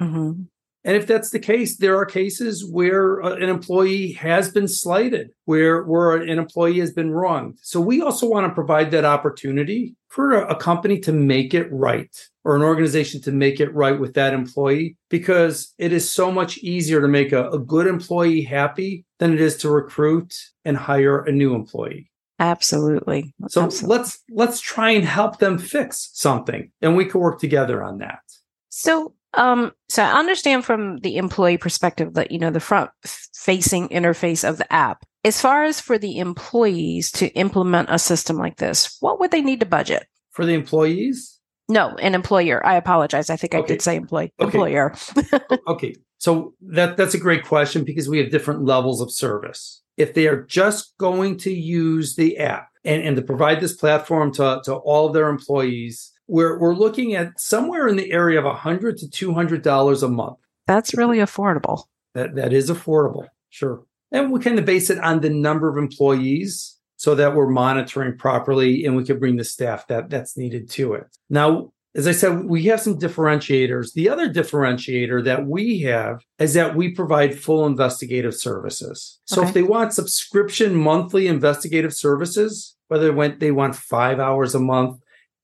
Mm-hmm. 0.00 0.44
And 0.84 0.96
if 0.96 1.06
that's 1.06 1.30
the 1.30 1.38
case, 1.38 1.78
there 1.78 1.96
are 1.96 2.04
cases 2.04 2.68
where 2.70 3.22
uh, 3.22 3.36
an 3.36 3.48
employee 3.48 4.12
has 4.12 4.50
been 4.50 4.68
slighted, 4.68 5.30
where, 5.46 5.82
where 5.84 6.16
an 6.16 6.38
employee 6.38 6.78
has 6.80 6.92
been 6.92 7.10
wronged. 7.10 7.58
So 7.62 7.80
we 7.80 8.02
also 8.02 8.28
want 8.28 8.46
to 8.46 8.54
provide 8.54 8.90
that 8.90 9.06
opportunity 9.06 9.96
for 10.08 10.32
a, 10.32 10.54
a 10.54 10.56
company 10.56 11.00
to 11.00 11.12
make 11.12 11.54
it 11.54 11.72
right 11.72 12.14
or 12.44 12.54
an 12.54 12.62
organization 12.62 13.22
to 13.22 13.32
make 13.32 13.60
it 13.60 13.74
right 13.74 13.98
with 13.98 14.12
that 14.14 14.34
employee 14.34 14.96
because 15.08 15.72
it 15.78 15.92
is 15.92 16.08
so 16.08 16.30
much 16.30 16.58
easier 16.58 17.00
to 17.00 17.08
make 17.08 17.32
a, 17.32 17.48
a 17.50 17.58
good 17.58 17.86
employee 17.86 18.42
happy 18.42 19.06
than 19.18 19.32
it 19.32 19.40
is 19.40 19.56
to 19.56 19.70
recruit 19.70 20.34
and 20.66 20.76
hire 20.76 21.24
a 21.24 21.32
new 21.32 21.54
employee. 21.54 22.10
Absolutely. 22.38 23.32
So 23.48 23.62
Absolutely. 23.62 23.96
let's 23.96 24.22
let's 24.30 24.60
try 24.60 24.90
and 24.90 25.04
help 25.04 25.38
them 25.38 25.56
fix 25.56 26.10
something 26.12 26.70
and 26.82 26.96
we 26.96 27.06
can 27.06 27.20
work 27.20 27.38
together 27.38 27.82
on 27.82 27.98
that. 27.98 28.20
So 28.68 29.14
um, 29.36 29.72
so 29.88 30.02
I 30.02 30.18
understand 30.18 30.64
from 30.64 30.98
the 30.98 31.16
employee 31.16 31.58
perspective 31.58 32.14
that 32.14 32.30
you 32.30 32.38
know 32.38 32.50
the 32.50 32.60
front 32.60 32.90
facing 33.34 33.88
interface 33.88 34.48
of 34.48 34.58
the 34.58 34.72
app. 34.72 35.04
As 35.24 35.40
far 35.40 35.64
as 35.64 35.80
for 35.80 35.96
the 35.96 36.18
employees 36.18 37.10
to 37.12 37.28
implement 37.28 37.88
a 37.90 37.98
system 37.98 38.36
like 38.36 38.56
this, 38.56 38.96
what 39.00 39.20
would 39.20 39.30
they 39.30 39.40
need 39.40 39.60
to 39.60 39.66
budget? 39.66 40.06
For 40.32 40.44
the 40.44 40.52
employees? 40.52 41.38
No, 41.68 41.90
an 41.96 42.14
employer. 42.14 42.64
I 42.66 42.74
apologize. 42.74 43.30
I 43.30 43.36
think 43.36 43.54
okay. 43.54 43.64
I 43.64 43.66
did 43.66 43.82
say 43.82 43.96
employee. 43.96 44.32
Okay. 44.38 44.44
Employer. 44.44 44.94
okay. 45.68 45.94
So 46.18 46.54
that 46.60 46.96
that's 46.96 47.14
a 47.14 47.18
great 47.18 47.44
question 47.44 47.84
because 47.84 48.08
we 48.08 48.18
have 48.18 48.30
different 48.30 48.64
levels 48.64 49.00
of 49.00 49.12
service. 49.12 49.82
If 49.96 50.14
they 50.14 50.26
are 50.26 50.42
just 50.42 50.94
going 50.98 51.38
to 51.38 51.52
use 51.52 52.16
the 52.16 52.38
app 52.38 52.68
and, 52.84 53.02
and 53.02 53.16
to 53.16 53.22
provide 53.22 53.60
this 53.60 53.74
platform 53.74 54.32
to, 54.34 54.60
to 54.64 54.74
all 54.74 55.06
of 55.06 55.14
their 55.14 55.28
employees, 55.28 56.12
we're 56.26 56.58
we're 56.58 56.74
looking 56.74 57.14
at 57.14 57.38
somewhere 57.40 57.88
in 57.88 57.96
the 57.96 58.12
area 58.12 58.38
of 58.38 58.44
a 58.44 58.54
hundred 58.54 58.98
to 58.98 59.08
two 59.08 59.34
hundred 59.34 59.62
dollars 59.62 60.02
a 60.02 60.08
month. 60.08 60.38
That's 60.66 60.94
really 60.94 61.18
affordable. 61.18 61.84
That 62.14 62.34
that 62.36 62.52
is 62.52 62.70
affordable, 62.70 63.28
sure. 63.50 63.84
And 64.12 64.30
we 64.32 64.40
kind 64.40 64.58
of 64.58 64.64
base 64.64 64.90
it 64.90 64.98
on 64.98 65.20
the 65.20 65.30
number 65.30 65.68
of 65.68 65.76
employees 65.76 66.78
so 66.96 67.14
that 67.16 67.34
we're 67.34 67.48
monitoring 67.48 68.16
properly 68.16 68.84
and 68.84 68.96
we 68.96 69.04
can 69.04 69.18
bring 69.18 69.36
the 69.36 69.44
staff 69.44 69.88
that 69.88 70.08
that's 70.08 70.36
needed 70.36 70.70
to 70.70 70.94
it. 70.94 71.04
Now, 71.28 71.72
as 71.96 72.08
I 72.08 72.12
said, 72.12 72.46
we 72.46 72.64
have 72.64 72.80
some 72.80 72.98
differentiators. 72.98 73.92
The 73.92 74.08
other 74.08 74.28
differentiator 74.28 75.24
that 75.24 75.46
we 75.46 75.80
have 75.82 76.22
is 76.38 76.54
that 76.54 76.74
we 76.74 76.90
provide 76.90 77.38
full 77.38 77.66
investigative 77.66 78.34
services. 78.34 79.20
So 79.26 79.40
okay. 79.40 79.48
if 79.48 79.54
they 79.54 79.62
want 79.62 79.92
subscription 79.92 80.74
monthly 80.74 81.28
investigative 81.28 81.94
services, 81.94 82.76
whether 82.88 83.12
they 83.36 83.52
want 83.52 83.76
five 83.76 84.18
hours 84.18 84.54
a 84.54 84.60
month, 84.60 85.00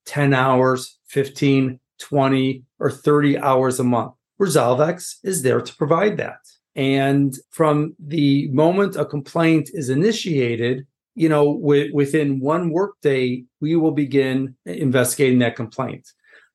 10 0.07 0.35
hours, 0.35 0.99
15, 1.09 1.79
20, 1.99 2.65
or 2.79 2.91
30 2.91 3.39
hours 3.39 3.79
a 3.79 3.85
month. 3.85 4.13
Rezolvex 4.41 5.17
is 5.23 5.43
there 5.43 5.61
to 5.61 5.77
provide 5.77 6.17
that. 6.17 6.39
And 6.75 7.35
from 7.51 7.95
the 7.99 8.49
moment 8.53 8.97
a 8.97 9.05
complaint 9.05 9.71
is 9.75 9.91
initiated, 9.91 10.87
you 11.15 11.29
know, 11.29 11.59
w- 11.59 11.95
within 11.95 12.41
one 12.41 12.71
workday, 12.71 13.45
we 13.61 13.77
will 13.77 13.93
begin 13.93 14.57
investigating 14.65 15.41
that 15.41 15.57
complaint. 15.57 16.09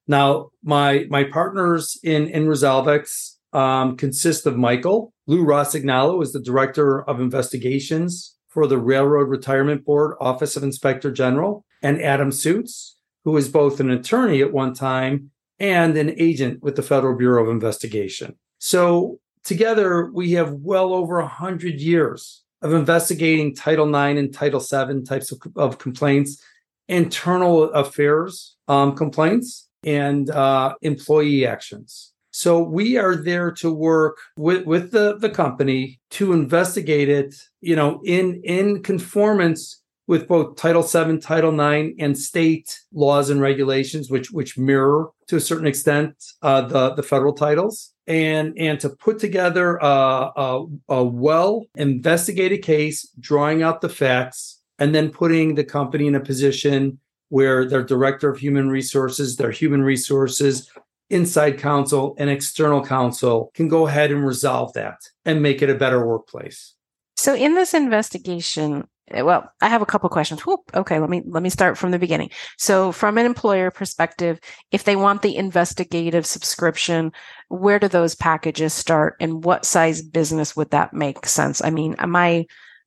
Now, 0.07 0.49
my 0.63 1.05
my 1.09 1.25
partners 1.25 1.99
in 2.03 2.27
in 2.27 2.45
Rezolvex 2.45 3.35
um, 3.53 3.97
consist 3.97 4.45
of 4.45 4.57
Michael 4.57 5.13
Lou 5.27 5.45
Rossignolo 5.45 6.21
is 6.21 6.33
the 6.33 6.41
director 6.41 7.07
of 7.09 7.19
investigations 7.19 8.35
for 8.47 8.67
the 8.67 8.77
Railroad 8.77 9.29
Retirement 9.29 9.83
Board 9.83 10.15
Office 10.21 10.55
of 10.55 10.63
Inspector 10.63 11.11
General, 11.11 11.65
and 11.81 12.01
Adam 12.01 12.31
Suits, 12.31 12.94
who 13.25 13.31
was 13.31 13.49
both 13.49 13.79
an 13.79 13.89
attorney 13.89 14.41
at 14.41 14.53
one 14.53 14.73
time 14.73 15.31
and 15.59 15.97
an 15.97 16.13
agent 16.17 16.61
with 16.63 16.75
the 16.75 16.83
Federal 16.83 17.17
Bureau 17.17 17.43
of 17.43 17.49
Investigation. 17.49 18.35
So 18.59 19.19
together, 19.43 20.09
we 20.13 20.31
have 20.33 20.53
well 20.53 20.93
over 20.93 21.19
100 21.19 21.81
years 21.81 22.43
of 22.61 22.73
investigating 22.73 23.55
Title 23.55 23.87
IX 23.87 24.19
and 24.19 24.33
Title 24.33 24.59
VII 24.59 25.01
types 25.03 25.31
of, 25.31 25.41
of 25.55 25.77
complaints, 25.77 26.41
internal 26.87 27.65
affairs 27.71 28.55
um, 28.67 28.95
complaints, 28.95 29.67
and 29.83 30.29
uh, 30.29 30.75
employee 30.81 31.45
actions. 31.45 32.11
So 32.31 32.61
we 32.61 32.97
are 32.97 33.15
there 33.15 33.51
to 33.51 33.73
work 33.73 34.17
with, 34.35 34.65
with 34.65 34.91
the, 34.91 35.17
the 35.17 35.29
company 35.29 36.01
to 36.11 36.33
investigate 36.33 37.07
it, 37.07 37.33
you 37.61 37.75
know, 37.75 38.01
in, 38.03 38.41
in 38.43 38.83
conformance 38.83 39.81
with 40.07 40.27
both 40.27 40.55
Title 40.55 40.83
VII, 40.83 41.17
Title 41.17 41.59
IX, 41.59 41.95
and 41.99 42.17
state 42.17 42.79
laws 42.93 43.29
and 43.29 43.41
regulations, 43.41 44.09
which 44.09 44.31
which 44.31 44.57
mirror 44.57 45.09
to 45.27 45.35
a 45.35 45.41
certain 45.41 45.67
extent 45.67 46.15
uh, 46.41 46.61
the 46.61 46.93
the 46.93 47.03
federal 47.03 47.33
titles, 47.33 47.93
and 48.07 48.53
and 48.57 48.79
to 48.79 48.89
put 48.89 49.19
together 49.19 49.77
a, 49.77 50.31
a, 50.35 50.65
a 50.89 51.03
well 51.03 51.65
investigated 51.75 52.61
case, 52.61 53.09
drawing 53.19 53.63
out 53.63 53.81
the 53.81 53.89
facts, 53.89 54.61
and 54.79 54.93
then 54.93 55.09
putting 55.09 55.55
the 55.55 55.63
company 55.63 56.07
in 56.07 56.15
a 56.15 56.19
position 56.19 56.99
where 57.29 57.65
their 57.65 57.83
director 57.83 58.29
of 58.29 58.37
human 58.37 58.69
resources, 58.69 59.35
their 59.37 59.51
human 59.51 59.81
resources 59.81 60.69
inside 61.09 61.59
counsel 61.59 62.15
and 62.17 62.29
external 62.29 62.83
counsel 62.83 63.51
can 63.53 63.67
go 63.67 63.87
ahead 63.87 64.11
and 64.11 64.25
resolve 64.25 64.73
that 64.73 65.09
and 65.23 65.41
make 65.41 65.61
it 65.61 65.69
a 65.69 65.75
better 65.75 66.05
workplace. 66.05 66.73
So 67.15 67.35
in 67.35 67.55
this 67.55 67.73
investigation, 67.73 68.87
Eh, 69.11 69.21
well 69.21 69.51
i 69.61 69.67
have 69.67 69.81
a 69.83 69.85
couple 69.85 70.09
questions 70.09 70.45
Whoop. 70.45 70.61
okay 70.73 70.99
let 70.99 71.09
me 71.09 71.21
let 71.27 71.43
me 71.43 71.49
start 71.49 71.77
from 71.77 71.91
the 71.91 71.99
beginning 71.99 72.31
so 72.57 72.91
from 72.91 73.17
an 73.17 73.25
employer 73.25 73.69
perspective 73.69 74.39
if 74.71 74.83
they 74.83 74.95
want 74.95 75.21
the 75.21 75.35
investigative 75.35 76.25
subscription 76.25 77.11
where 77.49 77.77
do 77.77 77.87
those 77.87 78.15
packages 78.15 78.73
start 78.73 79.15
and 79.19 79.43
what 79.43 79.63
size 79.63 80.01
business 80.01 80.55
would 80.55 80.71
that 80.71 80.93
make 80.93 81.25
sense 81.27 81.63
i 81.63 81.69
mean 81.69 81.95
my 82.07 82.45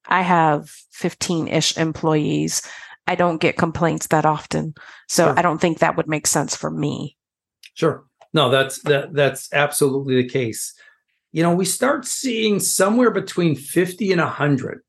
i 0.09 0.23
have 0.23 0.75
15ish 1.01 1.79
employees 1.79 2.63
i 3.07 3.15
don't 3.15 3.41
get 3.41 3.57
complaints 3.57 4.09
that 4.09 4.27
often 4.27 4.75
so 5.07 5.27
sure. 5.27 5.39
i 5.39 5.43
don't 5.43 5.61
think 5.61 5.79
that 5.79 5.97
would 5.97 6.09
make 6.09 6.27
sense 6.27 6.57
for 6.57 6.71
me 6.71 7.17
sure 7.75 8.05
no 8.35 8.51
that's 8.51 8.83
that 8.83 9.15
that's 9.15 9.53
absolutely 9.53 10.21
the 10.21 10.29
case 10.29 10.75
you 11.31 11.43
know, 11.43 11.55
we 11.55 11.65
start 11.65 12.07
seeing 12.07 12.59
somewhere 12.59 13.11
between 13.11 13.55
50 13.55 14.13
and 14.13 14.21
100. 14.21 14.81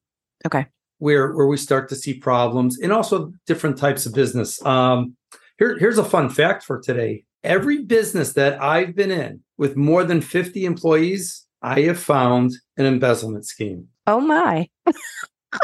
Okay. 0.46 0.68
Where, 1.00 1.34
where 1.34 1.48
we 1.48 1.58
start 1.58 1.90
to 1.90 1.96
see 1.96 2.14
problems 2.14 2.80
and 2.80 2.92
also 2.92 3.34
different 3.48 3.78
types 3.78 4.06
of 4.06 4.14
business. 4.14 4.64
Um, 4.66 5.16
here, 5.58 5.78
here's 5.78 5.98
a 5.98 6.04
fun 6.04 6.30
fact 6.30 6.64
for 6.64 6.80
today. 6.80 7.26
Every 7.44 7.84
business 7.84 8.34
that 8.34 8.62
I've 8.62 8.96
been 8.96 9.12
in 9.12 9.42
with 9.58 9.76
more 9.76 10.04
than 10.04 10.22
50 10.22 10.66
employees, 10.66 11.46
I 11.62 11.82
have 11.82 12.00
found 12.00 12.52
an 12.78 12.86
embezzlement 12.86 13.46
scheme. 13.46 13.88
Oh 14.08 14.22
my. 14.22 14.70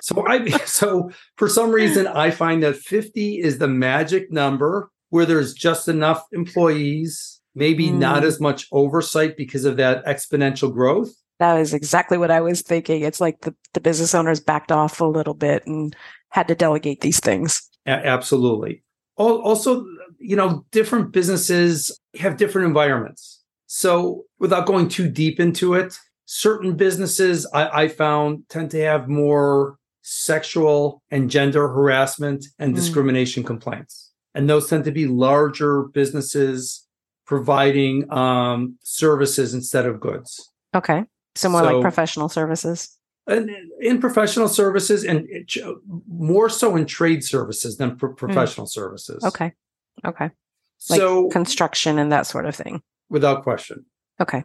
so 0.01 0.25
I 0.27 0.45
so 0.65 1.11
for 1.37 1.47
some 1.47 1.71
reason 1.71 2.07
I 2.07 2.31
find 2.31 2.63
that 2.63 2.77
50 2.77 3.39
is 3.39 3.57
the 3.57 3.67
magic 3.67 4.31
number 4.31 4.89
where 5.09 5.25
there's 5.25 5.53
just 5.53 5.87
enough 5.87 6.25
employees, 6.31 7.41
maybe 7.53 7.87
mm. 7.87 7.97
not 7.97 8.23
as 8.23 8.39
much 8.39 8.67
oversight 8.71 9.37
because 9.37 9.65
of 9.65 9.77
that 9.77 10.05
exponential 10.05 10.71
growth. 10.71 11.13
That 11.39 11.59
is 11.59 11.73
exactly 11.73 12.17
what 12.17 12.31
I 12.31 12.41
was 12.41 12.61
thinking. 12.61 13.01
It's 13.01 13.19
like 13.19 13.41
the, 13.41 13.53
the 13.73 13.81
business 13.81 14.15
owners 14.15 14.39
backed 14.39 14.71
off 14.71 15.01
a 15.01 15.05
little 15.05 15.33
bit 15.33 15.65
and 15.67 15.95
had 16.29 16.47
to 16.47 16.55
delegate 16.55 17.01
these 17.01 17.19
things. 17.19 17.69
Absolutely. 17.85 18.83
Also, 19.17 19.85
you 20.19 20.35
know, 20.35 20.65
different 20.71 21.11
businesses 21.11 21.97
have 22.19 22.37
different 22.37 22.67
environments. 22.67 23.43
So, 23.67 24.23
without 24.39 24.65
going 24.65 24.89
too 24.89 25.09
deep 25.09 25.39
into 25.39 25.73
it, 25.73 25.97
certain 26.25 26.75
businesses 26.75 27.45
I, 27.53 27.83
I 27.83 27.87
found 27.87 28.43
tend 28.49 28.71
to 28.71 28.81
have 28.81 29.07
more 29.07 29.77
sexual 30.01 31.01
and 31.09 31.29
gender 31.29 31.67
harassment 31.67 32.45
and 32.59 32.73
mm. 32.73 32.75
discrimination 32.75 33.43
complaints. 33.43 34.11
And 34.33 34.49
those 34.49 34.69
tend 34.69 34.83
to 34.83 34.91
be 34.91 35.07
larger 35.07 35.83
businesses 35.83 36.85
providing 37.25 38.11
um, 38.11 38.77
services 38.83 39.53
instead 39.53 39.85
of 39.85 39.99
goods. 39.99 40.51
Okay. 40.75 41.05
So 41.35 41.49
more 41.49 41.63
so, 41.63 41.73
like 41.73 41.81
professional 41.81 42.29
services. 42.29 42.97
And 43.27 43.49
in 43.79 43.99
professional 43.99 44.47
services 44.47 45.03
and 45.03 45.27
more 46.07 46.49
so 46.49 46.75
in 46.75 46.85
trade 46.85 47.23
services 47.23 47.77
than 47.77 47.97
pro- 47.97 48.13
mm. 48.13 48.17
professional 48.17 48.67
mm. 48.67 48.71
services. 48.71 49.23
Okay. 49.23 49.53
Okay. 50.05 50.29
Like 50.89 50.99
so 50.99 51.29
construction 51.29 51.97
and 51.97 52.11
that 52.11 52.27
sort 52.27 52.45
of 52.45 52.55
thing. 52.55 52.81
Without 53.09 53.43
question. 53.43 53.85
Okay 54.21 54.43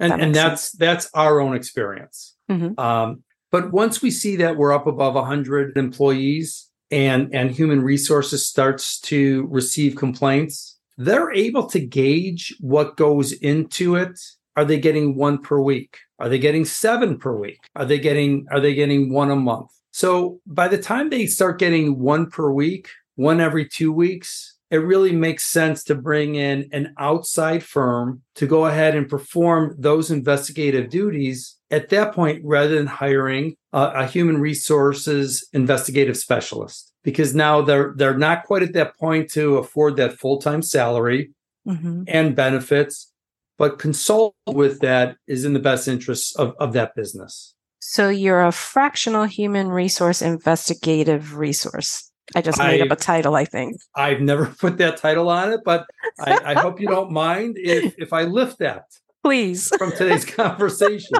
and 0.00 0.12
that 0.12 0.20
and 0.20 0.34
that's 0.34 0.70
sense. 0.70 0.78
that's 0.78 1.10
our 1.14 1.40
own 1.40 1.54
experience 1.54 2.36
mm-hmm. 2.50 2.78
um, 2.78 3.22
but 3.50 3.72
once 3.72 4.02
we 4.02 4.10
see 4.10 4.36
that 4.36 4.56
we're 4.56 4.72
up 4.72 4.86
above 4.86 5.14
100 5.14 5.76
employees 5.76 6.68
and 6.90 7.34
and 7.34 7.50
human 7.50 7.82
resources 7.82 8.46
starts 8.46 9.00
to 9.00 9.46
receive 9.50 9.96
complaints 9.96 10.78
they're 10.96 11.32
able 11.32 11.66
to 11.66 11.80
gauge 11.80 12.54
what 12.60 12.96
goes 12.96 13.32
into 13.32 13.96
it 13.96 14.18
are 14.56 14.64
they 14.64 14.78
getting 14.78 15.16
one 15.16 15.38
per 15.38 15.60
week? 15.60 15.98
Are 16.18 16.28
they 16.28 16.38
getting 16.38 16.64
seven 16.64 17.18
per 17.18 17.36
week? 17.36 17.58
Are 17.74 17.84
they 17.84 17.98
getting 17.98 18.46
are 18.50 18.60
they 18.60 18.74
getting 18.74 19.12
one 19.12 19.30
a 19.30 19.36
month? 19.36 19.70
So 19.90 20.40
by 20.46 20.68
the 20.68 20.78
time 20.78 21.10
they 21.10 21.26
start 21.26 21.58
getting 21.58 21.98
one 21.98 22.30
per 22.30 22.50
week 22.50 22.88
one 23.16 23.40
every 23.40 23.68
two 23.68 23.92
weeks 23.92 24.54
it 24.74 24.78
really 24.78 25.12
makes 25.12 25.44
sense 25.44 25.84
to 25.84 25.94
bring 25.94 26.34
in 26.34 26.68
an 26.72 26.94
outside 26.98 27.62
firm 27.62 28.22
to 28.34 28.44
go 28.44 28.66
ahead 28.66 28.96
and 28.96 29.08
perform 29.08 29.76
those 29.78 30.10
investigative 30.10 30.90
duties 30.90 31.56
at 31.70 31.90
that 31.90 32.12
point 32.12 32.40
rather 32.44 32.74
than 32.74 32.88
hiring 32.88 33.54
a, 33.72 33.82
a 33.94 34.06
human 34.06 34.40
resources 34.40 35.46
investigative 35.52 36.16
specialist. 36.16 36.90
Because 37.04 37.36
now 37.36 37.62
they're 37.62 37.92
they're 37.96 38.18
not 38.18 38.44
quite 38.46 38.64
at 38.64 38.72
that 38.72 38.98
point 38.98 39.30
to 39.32 39.58
afford 39.58 39.96
that 39.96 40.18
full-time 40.18 40.62
salary 40.62 41.30
mm-hmm. 41.68 42.02
and 42.08 42.34
benefits 42.34 43.12
but 43.58 43.78
consult 43.78 44.34
with 44.46 44.80
that 44.80 45.16
is 45.26 45.44
in 45.44 45.52
the 45.52 45.60
best 45.60 45.88
interest 45.88 46.36
of, 46.36 46.54
of 46.58 46.72
that 46.72 46.94
business 46.94 47.54
so 47.80 48.08
you're 48.08 48.44
a 48.44 48.52
fractional 48.52 49.24
human 49.24 49.68
resource 49.68 50.22
investigative 50.22 51.36
resource 51.36 52.10
I 52.34 52.40
just 52.40 52.58
made 52.58 52.80
I, 52.80 52.86
up 52.86 52.90
a 52.90 52.96
title, 52.96 53.34
I 53.34 53.44
think. 53.44 53.76
I've 53.94 54.20
never 54.20 54.46
put 54.60 54.78
that 54.78 54.96
title 54.96 55.28
on 55.28 55.52
it, 55.52 55.60
but 55.64 55.86
I, 56.18 56.52
I 56.52 56.60
hope 56.60 56.80
you 56.80 56.88
don't 56.88 57.12
mind 57.12 57.56
if, 57.58 57.94
if 57.98 58.12
I 58.12 58.22
lift 58.22 58.58
that. 58.60 58.84
Please. 59.22 59.68
From 59.76 59.92
today's 59.92 60.24
conversation. 60.36 61.18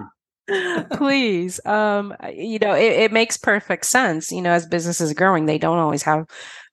Please. 0.92 1.64
Um, 1.64 2.14
you 2.32 2.58
know, 2.58 2.74
it, 2.74 2.92
it 2.92 3.12
makes 3.12 3.36
perfect 3.36 3.86
sense. 3.86 4.30
You 4.30 4.42
know, 4.42 4.52
as 4.52 4.66
businesses 4.66 5.10
are 5.10 5.14
growing, 5.14 5.46
they 5.46 5.58
don't 5.58 5.78
always 5.78 6.02
have 6.02 6.26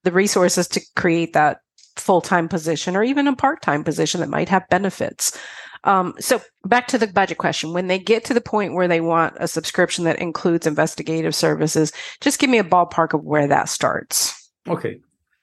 the 0.04 0.12
resources 0.12 0.68
to 0.70 0.82
create 0.96 1.34
that 1.34 1.60
full-time 2.02 2.48
position 2.50 2.96
or 2.96 3.04
even 3.04 3.28
a 3.28 3.36
part-time 3.36 3.84
position 3.84 4.22
that 4.22 4.30
might 4.30 4.50
have 4.50 4.68
benefits. 4.70 5.38
Um, 5.84 6.14
so 6.20 6.42
back 6.66 6.88
to 6.90 6.98
the 6.98 7.08
budget 7.08 7.38
question. 7.38 7.74
When 7.74 7.88
they 7.88 7.98
get 7.98 8.24
to 8.26 8.34
the 8.34 8.42
point 8.42 8.74
where 8.74 8.88
they 8.88 9.02
want 9.02 9.36
a 9.40 9.48
subscription 9.48 10.04
that 10.06 10.20
includes 10.20 10.68
investigative 10.68 11.34
services, 11.34 11.92
just 12.20 12.40
give 12.40 12.50
me 12.50 12.60
a 12.60 12.64
ballpark 12.64 13.14
of 13.14 13.24
where 13.24 13.48
that 13.48 13.70
starts. 13.70 14.50
Okay. 14.68 15.00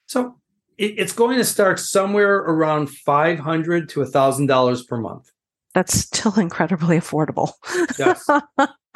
So 0.06 0.36
it's 0.78 1.12
going 1.12 1.38
to 1.38 1.44
start 1.44 1.80
somewhere 1.80 2.36
around 2.36 2.88
500 2.88 3.88
to 3.90 4.00
$1,000 4.00 4.88
per 4.88 4.96
month. 4.96 5.30
That's 5.74 5.94
still 5.94 6.38
incredibly 6.38 6.98
affordable. 6.98 7.52
Yes. 7.98 8.28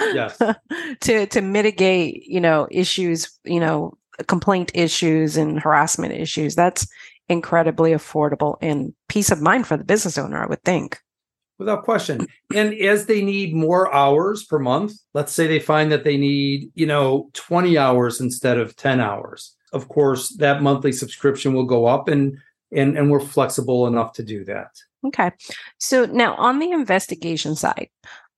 yes. 0.01 0.40
to, 1.01 1.27
to 1.27 1.40
mitigate, 1.40 2.25
you 2.25 2.40
know, 2.40 2.68
issues, 2.70 3.37
you 3.44 3.59
know, 3.59 3.98
complaint 4.29 4.70
issues 4.75 5.37
and 5.37 5.59
harassment 5.59 6.12
issues. 6.12 6.55
That's 6.55 6.87
incredibly 7.29 7.93
affordable 7.93 8.57
and 8.61 8.95
peace 9.09 9.31
of 9.31 9.41
mind 9.41 9.67
for 9.67 9.77
the 9.77 9.85
business 9.85 10.19
owner, 10.19 10.43
I 10.43 10.47
would 10.47 10.63
think 10.65 10.99
without 11.63 11.85
question. 11.85 12.27
And 12.55 12.75
as 12.75 13.07
they 13.07 13.23
need 13.23 13.55
more 13.55 13.93
hours 13.95 14.45
per 14.45 14.59
month, 14.59 14.93
let's 15.15 15.33
say 15.33 15.47
they 15.47 15.61
find 15.61 15.91
that 15.93 16.05
they 16.05 16.17
need, 16.17 16.71
you 16.75 16.87
know, 16.87 17.31
20 17.35 17.79
hours 17.79 18.21
instead 18.21 18.59
of 18.59 18.77
10 18.77 19.01
hours. 19.01 19.55
Of 19.73 19.89
course, 19.89 20.31
that 20.37 20.63
monthly 20.63 20.93
subscription 20.93 21.55
will 21.55 21.65
go 21.65 21.87
up 21.87 22.09
and 22.09 22.37
and 22.75 22.97
and 22.97 23.11
we're 23.11 23.21
flexible 23.21 23.87
enough 23.87 24.13
to 24.15 24.23
do 24.23 24.45
that. 24.45 24.71
Okay. 25.07 25.31
So 25.79 26.05
now 26.07 26.35
on 26.37 26.59
the 26.59 26.71
investigation 26.71 27.55
side, 27.55 27.89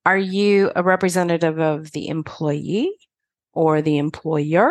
are 0.07 0.19
you 0.19 0.71
a 0.77 0.83
representative 0.83 1.59
of 1.59 1.93
the 1.93 2.09
employee 2.09 2.93
or 3.53 3.83
the 3.83 3.99
employer? 3.99 4.71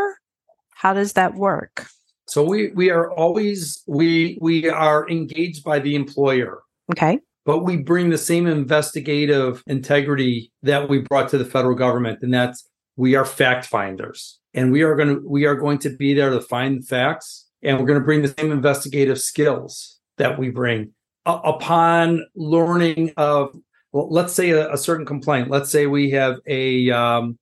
How 0.71 0.93
does 0.93 1.13
that 1.13 1.33
work? 1.33 1.87
So 2.27 2.43
we 2.43 2.71
we 2.71 2.89
are 2.89 3.11
always 3.11 3.83
we 3.87 4.37
we 4.41 4.69
are 4.69 5.09
engaged 5.09 5.63
by 5.63 5.79
the 5.79 5.95
employer. 5.95 6.61
Okay. 6.91 7.19
But 7.45 7.59
we 7.59 7.77
bring 7.77 8.09
the 8.09 8.17
same 8.17 8.47
investigative 8.47 9.61
integrity 9.67 10.51
that 10.61 10.87
we 10.87 10.99
brought 10.99 11.29
to 11.29 11.37
the 11.37 11.45
federal 11.45 11.75
government 11.75 12.19
and 12.21 12.33
that's 12.33 12.69
we 12.95 13.15
are 13.15 13.25
fact 13.25 13.65
finders. 13.65 14.39
And 14.53 14.71
we 14.71 14.83
are 14.83 14.95
going 14.95 15.15
to 15.15 15.27
we 15.27 15.45
are 15.45 15.55
going 15.55 15.79
to 15.79 15.89
be 15.89 16.13
there 16.13 16.29
to 16.29 16.41
find 16.41 16.81
the 16.81 16.85
facts 16.85 17.47
and 17.61 17.77
we're 17.77 17.85
going 17.85 17.99
to 17.99 18.05
bring 18.05 18.21
the 18.21 18.33
same 18.37 18.51
investigative 18.51 19.19
skills 19.19 19.99
that 20.17 20.37
we 20.37 20.49
bring. 20.49 20.91
Uh, 21.25 21.39
upon 21.43 22.25
learning 22.35 23.13
of 23.17 23.55
well, 23.93 24.09
let's 24.09 24.33
say 24.33 24.49
a, 24.49 24.73
a, 24.73 24.77
certain 24.77 25.05
complaint. 25.05 25.49
Let's 25.49 25.71
say 25.71 25.85
we 25.85 26.09
have 26.11 26.39
a 26.47 26.91
um, 26.91 27.37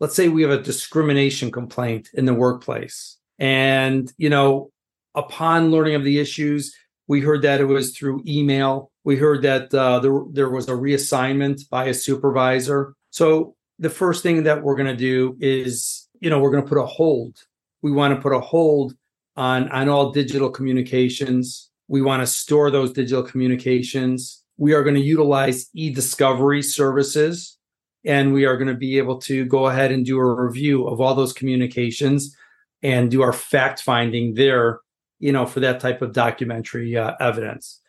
let's 0.00 0.14
say 0.14 0.28
we 0.28 0.42
have 0.42 0.50
a 0.50 0.60
discrimination 0.60 1.50
complaint 1.50 2.10
in 2.14 2.24
the 2.24 2.34
workplace 2.34 3.16
and 3.38 4.12
you 4.18 4.30
know 4.30 4.70
upon 5.14 5.70
learning 5.70 5.94
of 5.94 6.04
the 6.04 6.18
issues 6.18 6.74
we 7.08 7.20
heard 7.20 7.42
that 7.42 7.60
it 7.60 7.64
was 7.64 7.96
through 7.96 8.22
email 8.26 8.90
we 9.06 9.14
heard 9.14 9.42
that 9.42 9.72
uh, 9.72 10.00
there, 10.00 10.20
there 10.32 10.50
was 10.50 10.68
a 10.68 10.72
reassignment 10.72 11.70
by 11.70 11.84
a 11.84 11.94
supervisor. 11.94 12.92
So 13.10 13.54
the 13.78 13.88
first 13.88 14.24
thing 14.24 14.42
that 14.42 14.64
we're 14.64 14.74
going 14.74 14.88
to 14.88 14.96
do 14.96 15.36
is, 15.38 16.08
you 16.18 16.28
know, 16.28 16.40
we're 16.40 16.50
going 16.50 16.64
to 16.64 16.68
put 16.68 16.76
a 16.76 16.84
hold. 16.84 17.36
We 17.82 17.92
want 17.92 18.16
to 18.16 18.20
put 18.20 18.32
a 18.32 18.40
hold 18.40 18.94
on 19.36 19.68
on 19.68 19.88
all 19.88 20.10
digital 20.10 20.50
communications. 20.50 21.70
We 21.86 22.02
want 22.02 22.20
to 22.22 22.26
store 22.26 22.68
those 22.72 22.92
digital 22.92 23.22
communications. 23.22 24.42
We 24.56 24.74
are 24.74 24.82
going 24.82 24.96
to 24.96 25.00
utilize 25.00 25.70
e-discovery 25.72 26.62
services 26.62 27.58
and 28.04 28.32
we 28.32 28.44
are 28.44 28.56
going 28.56 28.66
to 28.66 28.74
be 28.74 28.98
able 28.98 29.18
to 29.18 29.44
go 29.44 29.68
ahead 29.68 29.92
and 29.92 30.04
do 30.04 30.18
a 30.18 30.34
review 30.34 30.88
of 30.88 31.00
all 31.00 31.14
those 31.14 31.32
communications 31.32 32.36
and 32.82 33.10
do 33.10 33.22
our 33.22 33.32
fact 33.32 33.82
finding 33.82 34.34
there, 34.34 34.80
you 35.18 35.32
know, 35.32 35.46
for 35.46 35.60
that 35.60 35.80
type 35.80 36.02
of 36.02 36.12
documentary 36.12 36.96
uh, 36.96 37.14
evidence. 37.20 37.80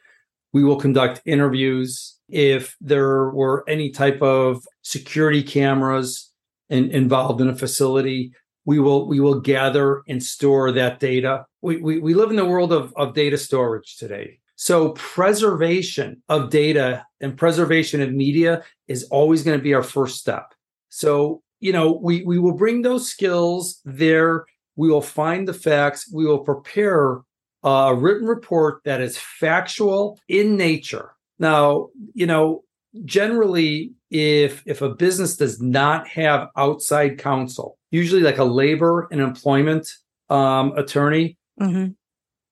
We 0.53 0.63
will 0.63 0.77
conduct 0.77 1.21
interviews. 1.25 2.15
If 2.29 2.75
there 2.81 3.29
were 3.29 3.63
any 3.67 3.91
type 3.91 4.21
of 4.21 4.63
security 4.81 5.43
cameras 5.43 6.31
in, 6.69 6.89
involved 6.91 7.41
in 7.41 7.49
a 7.49 7.55
facility, 7.55 8.33
we 8.65 8.79
will 8.79 9.07
we 9.07 9.19
will 9.19 9.39
gather 9.39 10.01
and 10.09 10.21
store 10.21 10.71
that 10.73 10.99
data. 10.99 11.45
We, 11.61 11.77
we, 11.77 11.99
we 11.99 12.13
live 12.13 12.29
in 12.29 12.35
the 12.35 12.45
world 12.45 12.73
of, 12.73 12.93
of 12.95 13.13
data 13.13 13.37
storage 13.37 13.97
today. 13.97 14.39
So 14.57 14.89
preservation 14.91 16.21
of 16.27 16.49
data 16.49 17.05
and 17.21 17.37
preservation 17.37 18.01
of 18.01 18.11
media 18.11 18.63
is 18.87 19.03
always 19.05 19.43
going 19.43 19.57
to 19.57 19.63
be 19.63 19.73
our 19.73 19.83
first 19.83 20.17
step. 20.17 20.53
So, 20.89 21.43
you 21.59 21.71
know, 21.71 21.91
we, 21.91 22.23
we 22.23 22.39
will 22.39 22.55
bring 22.55 22.81
those 22.81 23.07
skills 23.07 23.79
there. 23.85 24.45
We 24.77 24.89
will 24.89 25.01
find 25.01 25.47
the 25.47 25.53
facts. 25.53 26.09
We 26.11 26.25
will 26.25 26.39
prepare 26.39 27.21
a 27.63 27.93
written 27.93 28.27
report 28.27 28.81
that 28.85 29.01
is 29.01 29.17
factual 29.17 30.19
in 30.29 30.55
nature. 30.55 31.11
Now, 31.39 31.89
you 32.13 32.25
know, 32.25 32.63
generally 33.05 33.91
if 34.09 34.63
if 34.65 34.81
a 34.81 34.89
business 34.89 35.35
does 35.35 35.61
not 35.61 36.07
have 36.07 36.49
outside 36.55 37.17
counsel, 37.17 37.77
usually 37.91 38.21
like 38.21 38.37
a 38.37 38.43
labor 38.43 39.07
and 39.11 39.19
employment 39.19 39.91
um, 40.29 40.73
attorney 40.77 41.37
mm-hmm. 41.59 41.91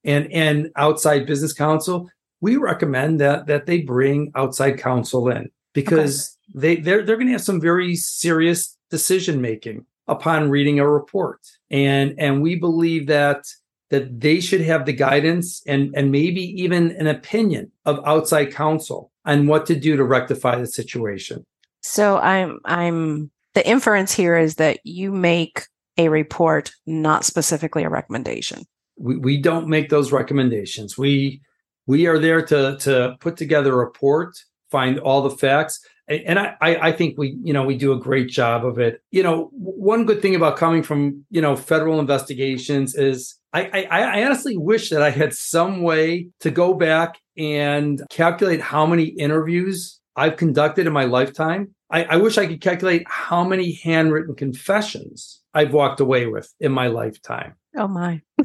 and 0.03 0.31
and 0.31 0.69
outside 0.75 1.25
business 1.25 1.53
counsel, 1.53 2.09
we 2.41 2.57
recommend 2.57 3.21
that 3.21 3.47
that 3.47 3.65
they 3.65 3.81
bring 3.81 4.31
outside 4.35 4.77
counsel 4.77 5.29
in 5.29 5.49
because 5.73 6.37
okay. 6.57 6.59
they 6.59 6.81
they're 6.81 7.05
they're 7.05 7.15
going 7.15 7.27
to 7.27 7.33
have 7.33 7.41
some 7.41 7.61
very 7.61 7.95
serious 7.95 8.77
decision 8.89 9.41
making 9.41 9.85
upon 10.07 10.49
reading 10.49 10.79
a 10.79 10.89
report, 10.89 11.39
and 11.69 12.15
and 12.17 12.41
we 12.41 12.55
believe 12.55 13.07
that 13.07 13.45
that 13.89 14.19
they 14.19 14.39
should 14.39 14.61
have 14.61 14.85
the 14.85 14.93
guidance 14.93 15.61
and 15.67 15.93
and 15.95 16.11
maybe 16.11 16.41
even 16.61 16.91
an 16.91 17.07
opinion 17.07 17.71
of 17.85 17.99
outside 18.05 18.53
counsel 18.53 19.11
on 19.25 19.47
what 19.47 19.65
to 19.65 19.75
do 19.75 19.95
to 19.95 20.03
rectify 20.03 20.55
the 20.55 20.67
situation. 20.67 21.45
So 21.81 22.17
I'm 22.17 22.59
I'm 22.65 23.31
the 23.53 23.67
inference 23.67 24.11
here 24.11 24.37
is 24.37 24.55
that 24.55 24.79
you 24.83 25.11
make 25.11 25.67
a 25.97 26.09
report, 26.09 26.71
not 26.85 27.23
specifically 27.23 27.83
a 27.83 27.89
recommendation. 27.89 28.63
We 28.97 29.17
we 29.17 29.37
don't 29.37 29.67
make 29.67 29.89
those 29.89 30.11
recommendations. 30.11 30.97
We 30.97 31.41
we 31.87 32.07
are 32.07 32.19
there 32.19 32.41
to 32.45 32.77
to 32.77 33.17
put 33.19 33.37
together 33.37 33.73
a 33.73 33.85
report, 33.85 34.35
find 34.71 34.99
all 34.99 35.21
the 35.21 35.35
facts, 35.35 35.79
and 36.07 36.39
I, 36.39 36.55
I 36.61 36.91
think 36.91 37.17
we 37.17 37.37
you 37.43 37.53
know 37.53 37.63
we 37.63 37.77
do 37.77 37.93
a 37.93 37.99
great 37.99 38.29
job 38.29 38.65
of 38.65 38.79
it. 38.79 39.01
You 39.11 39.23
know 39.23 39.49
one 39.53 40.05
good 40.05 40.21
thing 40.21 40.35
about 40.35 40.57
coming 40.57 40.83
from 40.83 41.25
you 41.29 41.41
know 41.41 41.55
federal 41.55 41.99
investigations 41.99 42.95
is 42.95 43.37
I, 43.53 43.87
I, 43.89 44.01
I 44.19 44.25
honestly 44.25 44.57
wish 44.57 44.89
that 44.89 45.01
i 45.01 45.09
had 45.09 45.33
some 45.33 45.81
way 45.81 46.27
to 46.41 46.51
go 46.51 46.73
back 46.73 47.19
and 47.37 48.01
calculate 48.09 48.59
how 48.59 48.85
many 48.85 49.05
interviews 49.05 50.01
i've 50.15 50.37
conducted 50.37 50.87
in 50.87 50.93
my 50.93 51.05
lifetime. 51.05 51.73
I, 51.89 52.03
I 52.03 52.15
wish 52.17 52.37
i 52.37 52.47
could 52.47 52.61
calculate 52.61 53.03
how 53.07 53.43
many 53.43 53.79
handwritten 53.83 54.35
confessions 54.35 55.41
i've 55.53 55.73
walked 55.73 55.99
away 55.99 56.25
with 56.27 56.53
in 56.59 56.71
my 56.71 56.87
lifetime. 56.87 57.55
Oh 57.77 57.87
my. 57.87 58.21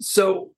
So 0.00 0.52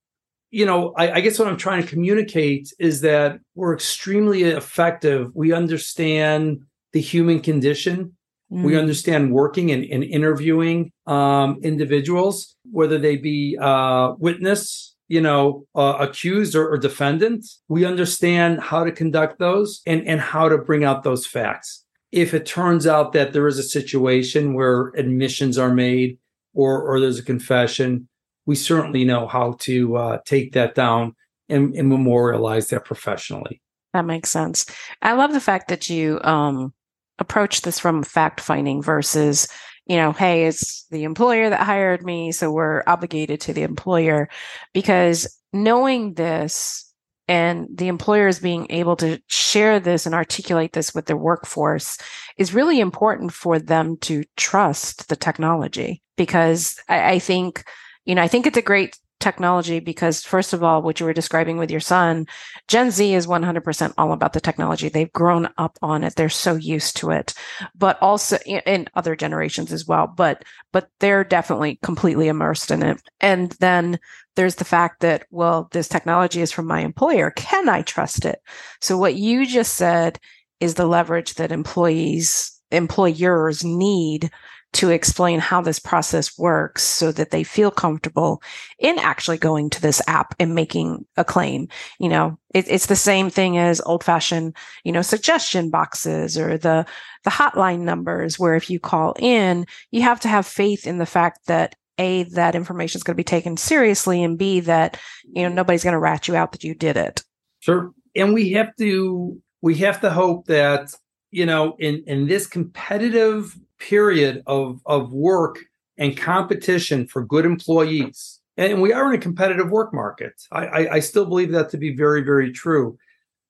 you 0.53 0.67
know, 0.67 0.93
I, 0.97 1.12
I, 1.12 1.21
guess 1.23 1.38
what 1.38 1.49
I'm 1.49 1.57
trying 1.57 1.83
to 1.83 1.88
communicate 1.88 2.73
is 2.79 3.01
that 3.01 3.41
we're 3.55 3.73
extremely 3.73 4.43
effective. 4.43 5.31
We 5.35 5.53
understand 5.53 6.61
the 6.93 7.01
human 7.01 7.41
condition. 7.41 8.15
Mm. 8.53 8.62
We 8.62 8.79
understand 8.79 9.33
working 9.33 9.71
and, 9.71 9.83
and 9.83 10.05
interviewing 10.05 10.93
um, 11.07 11.59
individuals, 11.62 12.55
whether 12.71 12.99
they 12.99 13.17
be 13.17 13.57
uh, 13.59 14.12
witness, 14.19 14.95
you 15.09 15.23
know, 15.23 15.67
uh, 15.75 15.97
accused 15.99 16.55
or, 16.55 16.71
or 16.71 16.77
defendant. 16.77 17.47
We 17.69 17.87
understand 17.87 18.61
how 18.61 18.85
to 18.85 18.93
conduct 18.93 19.38
those 19.38 19.81
and, 19.87 20.07
and 20.07 20.21
how 20.21 20.51
to 20.51 20.59
bring 20.59 20.85
out 20.85 21.03
those 21.03 21.27
facts. 21.27 21.83
If 22.12 22.35
it 22.35 22.45
turns 22.45 22.87
out 22.87 23.15
that 23.15 23.33
there 23.33 23.49
is 23.49 23.59
a 23.59 23.62
situation 23.62 24.53
where 24.53 24.93
admissions 24.99 25.57
are 25.57 25.73
made 25.73 26.19
or, 26.53 26.83
or 26.83 27.01
there's 27.01 27.19
a 27.19 27.25
confession, 27.25 28.07
we 28.46 28.55
certainly 28.55 29.05
know 29.05 29.26
how 29.26 29.57
to 29.61 29.96
uh, 29.96 30.18
take 30.24 30.52
that 30.52 30.74
down 30.74 31.14
and, 31.48 31.74
and, 31.74 31.88
memorialize 31.88 32.68
that 32.68 32.85
professionally. 32.85 33.61
That 33.92 34.05
makes 34.05 34.31
sense. 34.31 34.66
I 35.02 35.12
love 35.12 35.33
the 35.33 35.40
fact 35.40 35.68
that 35.68 35.90
you 35.90 36.20
um, 36.22 36.72
approach 37.18 37.62
this 37.62 37.78
from 37.78 38.02
fact 38.02 38.40
finding 38.40 38.83
versus, 38.83 39.48
you 39.87 39.96
know, 39.96 40.12
hey, 40.12 40.46
it's 40.46 40.87
the 40.90 41.05
employer 41.05 41.50
that 41.50 41.61
hired 41.61 42.05
me, 42.05 42.33
so 42.33 42.50
we're 42.50 42.83
obligated 42.87 43.40
to 43.42 43.52
the 43.52 43.62
employer. 43.62 44.28
Because 44.72 45.38
knowing 45.52 46.14
this 46.14 46.92
and 47.28 47.68
the 47.72 47.88
employers 47.88 48.40
being 48.40 48.66
able 48.70 48.96
to 48.96 49.20
share 49.28 49.78
this 49.78 50.07
and 50.07 50.14
articulate 50.14 50.72
this 50.72 50.94
with 50.94 51.07
their 51.07 51.16
workforce 51.16 51.98
is 52.37 52.55
really 52.55 52.81
important 52.81 53.33
for 53.33 53.59
them 53.59 53.96
to 53.98 54.24
trust 54.37 55.09
the 55.09 55.16
technology. 55.16 56.02
Because 56.16 56.81
I, 56.88 57.12
I 57.12 57.18
think 57.18 57.64
you 58.05 58.15
know, 58.15 58.23
I 58.23 58.29
think 58.29 58.47
it's 58.47 58.59
a 58.59 58.62
great 58.62 58.99
technology 59.23 59.79
because 59.79 60.25
first 60.25 60.53
of 60.53 60.65
all 60.65 60.83
what 60.83 60.99
you 60.99 61.07
were 61.07 61.12
describing 61.12 61.57
with 61.57 61.71
your 61.71 61.81
son 61.81 62.27
gen 62.67 62.91
z 62.91 63.15
is 63.15 63.27
100% 63.27 63.95
all 63.97 64.12
about 64.12 64.33
the 64.33 64.41
technology. 64.41 64.88
They've 64.88 65.12
grown 65.12 65.49
up 65.59 65.79
on 65.81 66.03
it. 66.03 66.17
They're 66.17 66.29
so 66.29 66.57
used 66.57 66.97
to 66.99 67.11
it. 67.12 67.33
But 67.75 68.03
also 68.03 68.37
in 68.38 68.88
other 68.95 69.15
generations 69.15 69.73
as 69.73 69.87
well 69.87 70.09
but 70.09 70.45
but 70.73 70.88
they're 70.99 71.23
definitely 71.23 71.79
completely 71.83 72.27
immersed 72.27 72.73
in 72.73 72.83
it. 72.83 73.01
And 73.21 73.53
then 73.61 74.01
there's 74.35 74.57
the 74.57 74.65
fact 74.65 75.01
that 75.01 75.27
well 75.31 75.69
this 75.71 75.88
technology 75.88 76.41
is 76.41 76.51
from 76.51 76.67
my 76.67 76.81
employer. 76.81 77.31
Can 77.31 77.69
i 77.69 77.83
trust 77.83 78.25
it? 78.25 78.41
So 78.81 78.99
what 78.99 79.15
you 79.15 79.47
just 79.47 79.77
said 79.77 80.19
is 80.59 80.75
the 80.75 80.87
leverage 80.87 81.35
that 81.35 81.53
employees 81.53 82.51
employers 82.73 83.62
need 83.65 84.31
to 84.72 84.88
explain 84.88 85.38
how 85.38 85.61
this 85.61 85.78
process 85.78 86.38
works 86.38 86.82
so 86.82 87.12
that 87.12 87.30
they 87.30 87.44
feel 87.44 87.70
comfortable 87.70 88.42
in 88.78 88.98
actually 88.98 89.37
going 89.37 89.68
to 89.68 89.82
this 89.82 90.00
app 90.06 90.35
and 90.40 90.54
making 90.54 91.04
a 91.16 91.24
claim. 91.24 91.68
You 91.98 92.08
know, 92.08 92.38
it, 92.54 92.66
it's 92.68 92.87
the 92.87 92.96
same 92.96 93.28
thing 93.28 93.58
as 93.58 93.82
old 93.82 94.02
fashioned, 94.02 94.56
you 94.82 94.92
know, 94.92 95.02
suggestion 95.02 95.68
boxes 95.68 96.38
or 96.38 96.56
the, 96.56 96.87
the 97.24 97.30
hotline 97.30 97.80
numbers 97.80 98.38
where 98.38 98.54
if 98.54 98.70
you 98.70 98.80
call 98.80 99.14
in, 99.18 99.66
you 99.90 100.02
have 100.02 100.20
to 100.20 100.28
have 100.28 100.46
faith 100.46 100.87
in 100.87 100.98
the 100.98 101.06
fact 101.06 101.46
that 101.46 101.76
a, 101.98 102.22
that 102.24 102.54
information 102.54 102.98
is 102.98 103.02
going 103.02 103.14
to 103.14 103.18
be 103.18 103.24
taken 103.24 103.58
seriously 103.58 104.22
and 104.22 104.38
B, 104.38 104.61
that, 104.61 104.98
you 105.24 105.42
know, 105.42 105.50
nobody's 105.50 105.85
going 105.85 105.92
to 105.92 105.98
rat 105.98 106.28
you 106.28 106.35
out 106.35 106.52
that 106.52 106.64
you 106.64 106.74
did 106.74 106.96
it. 106.96 107.22
Sure. 107.61 107.92
And 108.16 108.32
we 108.32 108.52
have 108.52 108.74
to, 108.76 109.38
we 109.61 109.74
have 109.76 110.00
to 110.00 110.11
hope 110.11 110.46
that, 110.46 110.94
you 111.33 111.47
know, 111.47 111.75
in, 111.81 112.05
in 112.07 112.29
this 112.29 112.47
competitive 112.47 113.59
period 113.79 114.42
of, 114.47 114.81
of 114.87 115.12
work 115.12 115.59
and 115.99 116.16
competition 116.16 117.07
for 117.09 117.25
good 117.25 117.45
employees. 117.45 118.38
And 118.57 118.83
we 118.83 118.92
are 118.92 119.09
in 119.09 119.18
a 119.18 119.23
competitive 119.23 119.71
work 119.71 119.92
market. 119.92 120.35
I, 120.53 120.66
I, 120.66 120.95
I 120.95 121.01
still 121.01 121.25
believe 121.25 121.51
that 121.53 121.71
to 121.71 121.79
be 121.79 121.97
very, 121.97 122.23
very 122.23 122.53
true. 122.53 122.99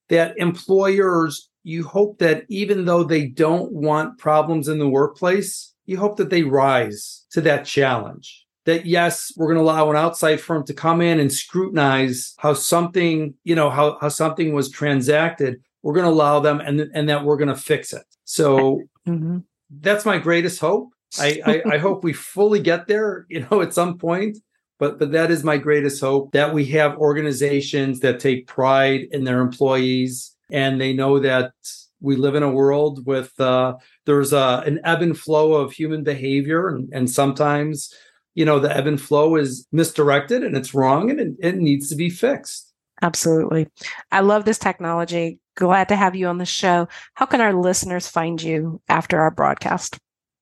That 0.08 0.38
employers, 0.38 1.50
you 1.64 1.84
hope 1.84 2.18
that 2.18 2.44
even 2.48 2.84
though 2.84 3.02
they 3.02 3.26
don't 3.26 3.72
want 3.72 4.18
problems 4.18 4.68
in 4.68 4.78
the 4.78 4.88
workplace, 4.88 5.74
you 5.86 5.98
hope 5.98 6.16
that 6.18 6.30
they 6.30 6.44
rise 6.44 7.26
to 7.32 7.40
that 7.42 7.66
challenge. 7.66 8.46
That 8.64 8.86
yes, 8.86 9.32
we're 9.36 9.46
going 9.46 9.58
to 9.58 9.62
allow 9.62 9.90
an 9.90 9.96
outside 9.96 10.40
firm 10.40 10.64
to 10.66 10.74
come 10.74 11.00
in 11.00 11.18
and 11.18 11.32
scrutinize 11.32 12.34
how 12.38 12.54
something, 12.54 13.34
you 13.42 13.56
know, 13.56 13.70
how, 13.70 13.98
how 14.00 14.08
something 14.08 14.52
was 14.52 14.70
transacted. 14.70 15.60
We're 15.82 15.94
going 15.94 16.06
to 16.06 16.12
allow 16.12 16.40
them 16.40 16.60
and, 16.60 16.80
and 16.94 17.08
that 17.08 17.24
we're 17.24 17.36
going 17.36 17.48
to 17.48 17.56
fix 17.56 17.92
it. 17.92 18.04
So 18.24 18.82
mm-hmm 19.06 19.38
that's 19.80 20.04
my 20.04 20.18
greatest 20.18 20.60
hope. 20.60 20.90
I, 21.18 21.40
I, 21.44 21.62
I 21.74 21.78
hope 21.78 22.04
we 22.04 22.12
fully 22.12 22.60
get 22.60 22.86
there, 22.86 23.26
you 23.28 23.46
know, 23.50 23.60
at 23.62 23.74
some 23.74 23.98
point. 23.98 24.38
But 24.78 24.98
but 24.98 25.12
that 25.12 25.30
is 25.30 25.44
my 25.44 25.58
greatest 25.58 26.00
hope 26.00 26.32
that 26.32 26.52
we 26.52 26.64
have 26.66 26.96
organizations 26.96 28.00
that 28.00 28.18
take 28.18 28.48
pride 28.48 29.02
in 29.12 29.24
their 29.24 29.40
employees 29.40 30.34
and 30.50 30.80
they 30.80 30.92
know 30.92 31.20
that 31.20 31.52
we 32.00 32.16
live 32.16 32.34
in 32.34 32.42
a 32.42 32.50
world 32.50 33.06
with 33.06 33.38
uh, 33.38 33.74
there's 34.06 34.32
a, 34.32 34.64
an 34.66 34.80
ebb 34.82 35.02
and 35.02 35.16
flow 35.16 35.52
of 35.52 35.72
human 35.72 36.02
behavior 36.02 36.66
and, 36.66 36.88
and 36.92 37.08
sometimes 37.08 37.94
you 38.34 38.44
know 38.44 38.58
the 38.58 38.76
ebb 38.76 38.88
and 38.88 39.00
flow 39.00 39.36
is 39.36 39.68
misdirected 39.70 40.42
and 40.42 40.56
it's 40.56 40.74
wrong 40.74 41.10
and 41.10 41.20
it, 41.20 41.32
it 41.38 41.56
needs 41.58 41.88
to 41.88 41.94
be 41.94 42.10
fixed 42.10 42.71
absolutely 43.02 43.68
i 44.10 44.20
love 44.20 44.44
this 44.44 44.58
technology 44.58 45.38
glad 45.54 45.88
to 45.88 45.96
have 45.96 46.14
you 46.16 46.26
on 46.26 46.38
the 46.38 46.46
show. 46.46 46.88
How 47.14 47.26
can 47.26 47.40
our 47.40 47.54
listeners 47.54 48.08
find 48.08 48.42
you 48.42 48.80
after 48.88 49.20
our 49.20 49.30
broadcast? 49.30 49.98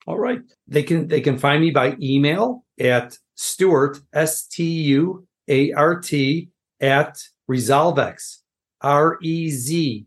All 0.07 0.18
right. 0.18 0.40
They 0.66 0.83
can 0.83 1.09
they 1.09 1.20
can 1.20 1.38
find 1.38 1.61
me 1.61 1.70
by 1.70 1.96
email 2.01 2.64
at 2.79 3.16
Stuart 3.35 4.01
S 4.12 4.46
T 4.46 4.64
U 4.64 5.27
A 5.49 5.73
R 5.73 6.01
T 6.01 6.49
at 6.81 7.18
Rezolvex 7.51 8.38
R 8.81 9.18
E 9.23 9.51
Z 9.51 10.07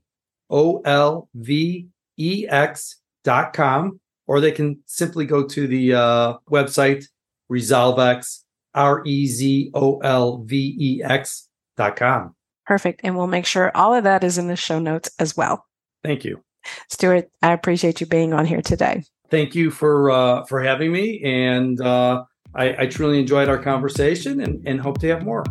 O 0.50 0.82
L 0.82 1.30
V 1.36 1.88
E 2.18 2.48
X 2.50 2.98
dot 3.24 3.54
com, 3.54 4.00
or 4.28 4.42
they 4.42 4.52
can 4.52 4.80
simply 4.86 5.26
go 5.26 5.48
to 5.48 5.68
the 5.68 5.94
uh, 5.94 6.34
website 6.50 7.06
Rezolvex 7.52 8.44
R 8.74 9.04
E 9.06 9.28
Z 9.28 9.72
O 9.74 10.00
L 10.00 10.44
V 10.44 10.76
E 10.80 11.04
X 11.04 11.50
dot 11.78 11.96
com. 11.96 12.36
Perfect. 12.66 13.02
And 13.04 13.18
we'll 13.18 13.28
make 13.28 13.46
sure 13.46 13.72
all 13.76 13.94
of 13.94 14.04
that 14.06 14.24
is 14.24 14.38
in 14.38 14.48
the 14.48 14.56
show 14.56 14.80
notes 14.80 15.10
as 15.20 15.36
well. 15.36 15.66
Thank 16.04 16.24
you. 16.24 16.44
Stuart, 16.90 17.30
I 17.42 17.52
appreciate 17.52 18.00
you 18.02 18.08
being 18.08 18.34
on 18.34 18.46
here 18.46 18.62
today. 18.62 19.04
Thank 19.30 19.56
you 19.56 19.72
for 19.72 20.12
uh, 20.12 20.46
for 20.46 20.62
having 20.62 20.92
me. 20.92 21.22
And 21.24 21.82
uh, 21.82 22.24
I, 22.56 22.84
I 22.84 22.86
truly 22.88 23.20
enjoyed 23.20 23.50
our 23.50 23.58
conversation 23.58 24.40
and, 24.42 24.66
and 24.68 24.80
hope 24.80 25.00
to 25.00 25.08
have 25.08 25.24
more. 25.24 25.44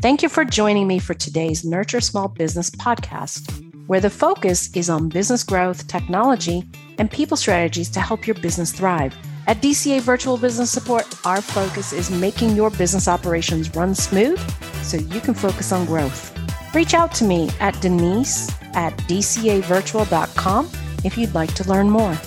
Thank 0.00 0.22
you 0.22 0.28
for 0.28 0.44
joining 0.44 0.86
me 0.86 0.98
for 0.98 1.14
today's 1.14 1.64
Nurture 1.64 2.00
Small 2.00 2.28
Business 2.28 2.70
podcast, 2.70 3.50
where 3.88 4.00
the 4.00 4.10
focus 4.10 4.74
is 4.76 4.88
on 4.88 5.08
business 5.08 5.42
growth, 5.42 5.88
technology, 5.88 6.68
and 6.98 7.10
people 7.10 7.36
strategies 7.36 7.90
to 7.90 8.00
help 8.00 8.26
your 8.26 8.34
business 8.34 8.72
thrive. 8.72 9.16
At 9.48 9.58
DCA 9.58 10.00
Virtual 10.00 10.36
Business 10.36 10.72
Support, 10.72 11.24
our 11.24 11.40
focus 11.40 11.92
is 11.92 12.10
making 12.10 12.56
your 12.56 12.68
business 12.68 13.06
operations 13.06 13.72
run 13.76 13.94
smooth 13.94 14.40
so 14.82 14.96
you 14.96 15.20
can 15.20 15.34
focus 15.34 15.70
on 15.70 15.86
growth. 15.86 16.36
Reach 16.74 16.94
out 16.94 17.14
to 17.14 17.24
me 17.24 17.48
at 17.60 17.80
Denise 17.80 18.50
at 18.74 18.92
DCAVirtual.com 19.08 20.68
if 21.04 21.16
you'd 21.16 21.34
like 21.34 21.54
to 21.54 21.68
learn 21.68 21.88
more. 21.88 22.18